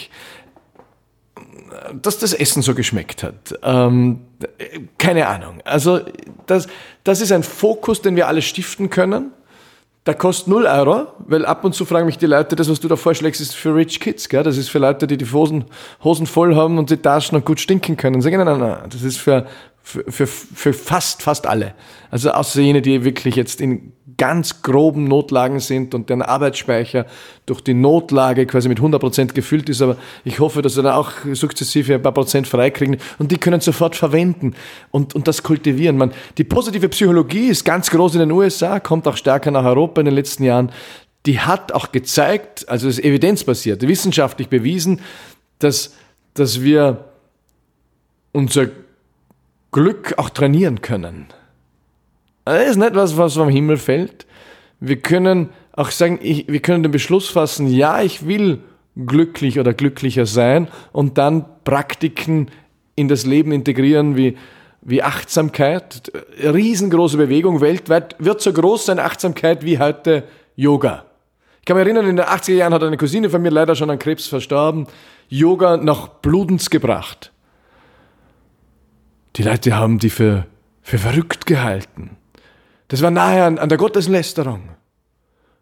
[2.00, 3.58] dass das Essen so geschmeckt hat.
[3.62, 4.20] Ähm,
[4.98, 5.60] keine Ahnung.
[5.64, 6.00] Also
[6.46, 6.66] das,
[7.04, 9.32] das ist ein Fokus, den wir alle stiften können.
[10.06, 12.88] Der kostet 0 Euro, weil ab und zu fragen mich die Leute, das, was du
[12.88, 14.42] da vorschlägst, ist für Rich Kids, gell?
[14.42, 15.64] Das ist für Leute, die die Hosen,
[16.02, 18.20] Hosen voll haben und die Taschen noch gut stinken können.
[18.20, 19.46] Sagen, nein, nein, nein, das ist für,
[19.85, 21.74] für, für, für fast, fast alle.
[22.11, 27.05] Also außer jene, die wirklich jetzt in ganz groben Notlagen sind und deren Arbeitsspeicher
[27.45, 29.82] durch die Notlage quasi mit 100% gefüllt ist.
[29.82, 33.61] Aber ich hoffe, dass wir dann auch sukzessive ein paar Prozent freikriegen und die können
[33.61, 34.55] sofort verwenden
[34.91, 35.99] und, und das kultivieren.
[35.99, 40.01] Man, die positive Psychologie ist ganz groß in den USA, kommt auch stärker nach Europa
[40.01, 40.72] in den letzten Jahren.
[41.26, 45.01] Die hat auch gezeigt, also ist evidenzbasiert, wissenschaftlich bewiesen,
[45.59, 45.95] dass,
[46.32, 47.05] dass wir
[48.32, 48.68] unser
[49.74, 51.26] Glück auch trainieren können.
[52.44, 54.24] Das ist nicht was, was vom Himmel fällt.
[54.78, 58.60] Wir können auch sagen, ich, wir können den Beschluss fassen, ja, ich will
[58.94, 62.52] glücklich oder glücklicher sein und dann Praktiken
[62.94, 64.36] in das Leben integrieren wie,
[64.80, 66.12] wie Achtsamkeit.
[66.40, 70.22] Riesengroße Bewegung weltweit wird so groß sein, Achtsamkeit wie heute
[70.54, 71.04] Yoga.
[71.58, 73.90] Ich kann mich erinnern, in den 80er Jahren hat eine Cousine von mir leider schon
[73.90, 74.86] an Krebs verstorben,
[75.28, 77.32] Yoga nach Bludens gebracht.
[79.37, 80.47] Die Leute haben die für,
[80.82, 82.16] für verrückt gehalten.
[82.89, 84.68] Das war nahe an, an der Gotteslästerung.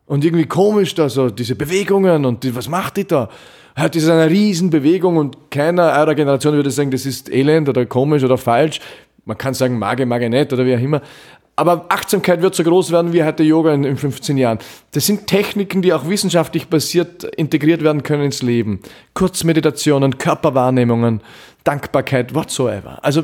[0.07, 3.31] und irgendwie komisch da, so diese Bewegungen und die, was macht die da?
[3.75, 8.23] Das ist eine Riesenbewegung und keiner eurer Generation würde sagen, das ist elend oder komisch
[8.23, 8.81] oder falsch.
[9.25, 11.01] Man kann sagen, mage, mage nicht oder wie auch immer.
[11.55, 14.59] Aber Achtsamkeit wird so groß werden wie heute Yoga in, in 15 Jahren.
[14.92, 18.80] Das sind Techniken, die auch wissenschaftlich basiert integriert werden können ins Leben.
[19.12, 21.20] Kurzmeditationen, Körperwahrnehmungen,
[21.64, 22.98] Dankbarkeit, whatsoever.
[23.03, 23.22] Also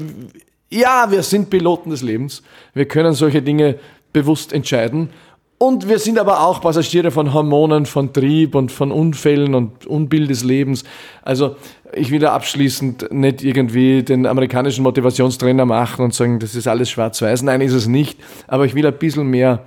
[0.71, 2.43] ja, wir sind Piloten des Lebens.
[2.75, 3.79] Wir können solche Dinge
[4.13, 5.09] bewusst entscheiden.
[5.57, 10.29] Und wir sind aber auch Passagiere von Hormonen, von Trieb und von Unfällen und Unbill
[10.29, 10.85] des Lebens.
[11.23, 11.57] Also
[11.99, 16.91] ich will da abschließend nicht irgendwie den amerikanischen Motivationstrainer machen und sagen, das ist alles
[16.91, 17.43] schwarz-weiß.
[17.43, 18.19] Nein, ist es nicht.
[18.47, 19.65] Aber ich will ein bisschen mehr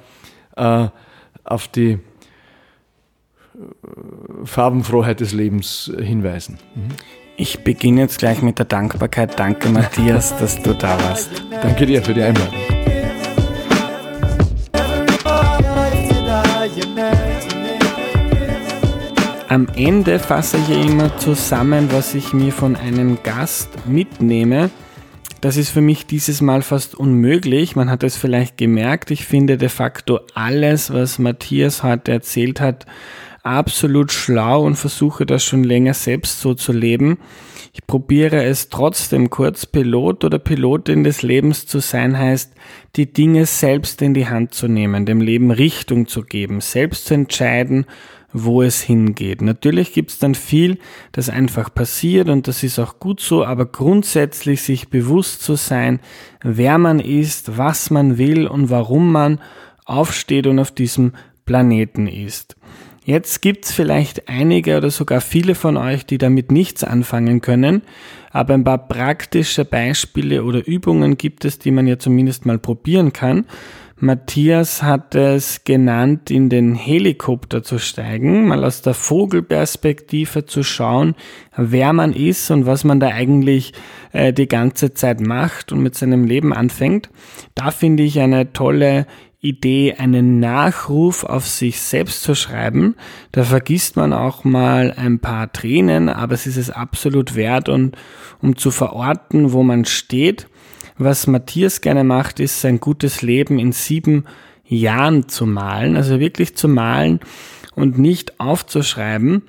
[0.56, 0.88] äh,
[1.44, 2.00] auf die äh,
[4.44, 6.58] Farbenfroheit des Lebens hinweisen.
[6.76, 6.90] Mhm.
[7.38, 9.40] Ich beginne jetzt gleich mit der Dankbarkeit.
[9.40, 11.44] Danke, Matthias, dass du da warst.
[11.50, 12.71] Danke dir für die Einladung.
[19.52, 24.70] Am Ende fasse ich ja immer zusammen, was ich mir von einem Gast mitnehme.
[25.42, 27.76] Das ist für mich dieses Mal fast unmöglich.
[27.76, 29.12] Man hat es vielleicht gemerkt.
[29.12, 32.86] Ich finde de facto alles, was Matthias heute erzählt hat,
[33.44, 37.18] absolut schlau und versuche das schon länger selbst so zu leben.
[37.74, 39.66] Ich probiere es trotzdem kurz.
[39.66, 42.54] Pilot oder Pilotin des Lebens zu sein heißt,
[42.96, 47.16] die Dinge selbst in die Hand zu nehmen, dem Leben Richtung zu geben, selbst zu
[47.16, 47.86] entscheiden,
[48.34, 49.42] wo es hingeht.
[49.42, 50.78] Natürlich gibt es dann viel,
[51.12, 56.00] das einfach passiert und das ist auch gut so, aber grundsätzlich sich bewusst zu sein,
[56.42, 59.40] wer man ist, was man will und warum man
[59.86, 61.14] aufsteht und auf diesem
[61.46, 62.56] Planeten ist.
[63.04, 67.82] Jetzt gibt's vielleicht einige oder sogar viele von euch, die damit nichts anfangen können,
[68.30, 73.12] aber ein paar praktische Beispiele oder Übungen gibt es, die man ja zumindest mal probieren
[73.12, 73.46] kann.
[74.04, 81.14] Matthias hat es genannt, in den Helikopter zu steigen, mal aus der Vogelperspektive zu schauen,
[81.56, 83.74] wer man ist und was man da eigentlich
[84.12, 87.12] äh, die ganze Zeit macht und mit seinem Leben anfängt.
[87.54, 89.06] Da finde ich eine tolle
[89.40, 92.96] Idee, einen Nachruf auf sich selbst zu schreiben.
[93.32, 97.96] Da vergisst man auch mal ein paar Tränen, aber es ist es absolut wert und
[98.42, 100.48] um zu verorten, wo man steht.
[101.04, 104.26] Was Matthias gerne macht, ist sein gutes Leben in sieben
[104.64, 107.22] Jahren zu malen, also wirklich zu malen
[107.74, 109.42] und nicht aufzuschreiben.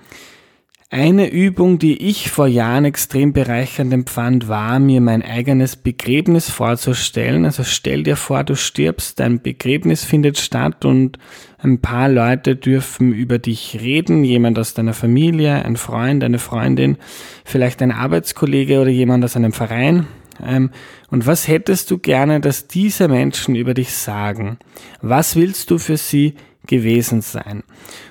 [0.88, 7.44] Eine Übung, die ich vor Jahren extrem bereichernd empfand, war, mir mein eigenes Begräbnis vorzustellen.
[7.44, 11.18] Also stell dir vor, du stirbst, dein Begräbnis findet statt und
[11.58, 16.96] ein paar Leute dürfen über dich reden, jemand aus deiner Familie, ein Freund, eine Freundin,
[17.44, 20.06] vielleicht ein Arbeitskollege oder jemand aus einem Verein.
[20.42, 20.70] Ähm,
[21.10, 24.58] und was hättest du gerne, dass diese Menschen über dich sagen?
[25.00, 26.34] Was willst du für sie
[26.66, 27.62] gewesen sein?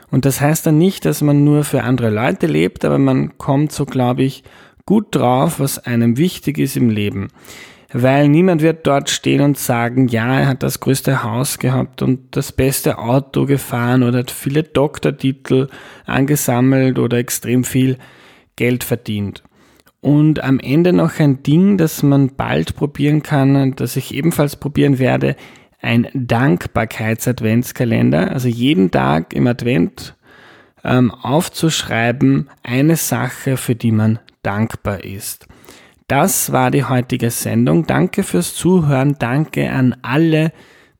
[0.09, 3.71] Und das heißt dann nicht, dass man nur für andere Leute lebt, aber man kommt
[3.71, 4.43] so, glaube ich,
[4.85, 7.29] gut drauf, was einem wichtig ist im Leben.
[7.93, 12.35] Weil niemand wird dort stehen und sagen, ja, er hat das größte Haus gehabt und
[12.35, 15.67] das beste Auto gefahren oder hat viele Doktortitel
[16.05, 17.97] angesammelt oder extrem viel
[18.55, 19.43] Geld verdient.
[20.01, 24.97] Und am Ende noch ein Ding, das man bald probieren kann, das ich ebenfalls probieren
[24.99, 25.35] werde,
[25.79, 30.15] ein Dankbarkeits-Adventskalender, also jeden Tag im Advent
[30.83, 35.47] ähm, aufzuschreiben, eine Sache, für die man dankbar ist.
[36.07, 37.87] Das war die heutige Sendung.
[37.87, 39.15] Danke fürs Zuhören.
[39.17, 40.51] Danke an alle,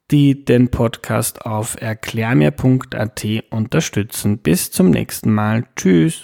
[0.09, 4.37] die den Podcast auf erklärmir.at unterstützen.
[4.37, 5.65] Bis zum nächsten Mal.
[5.75, 6.23] Tschüss.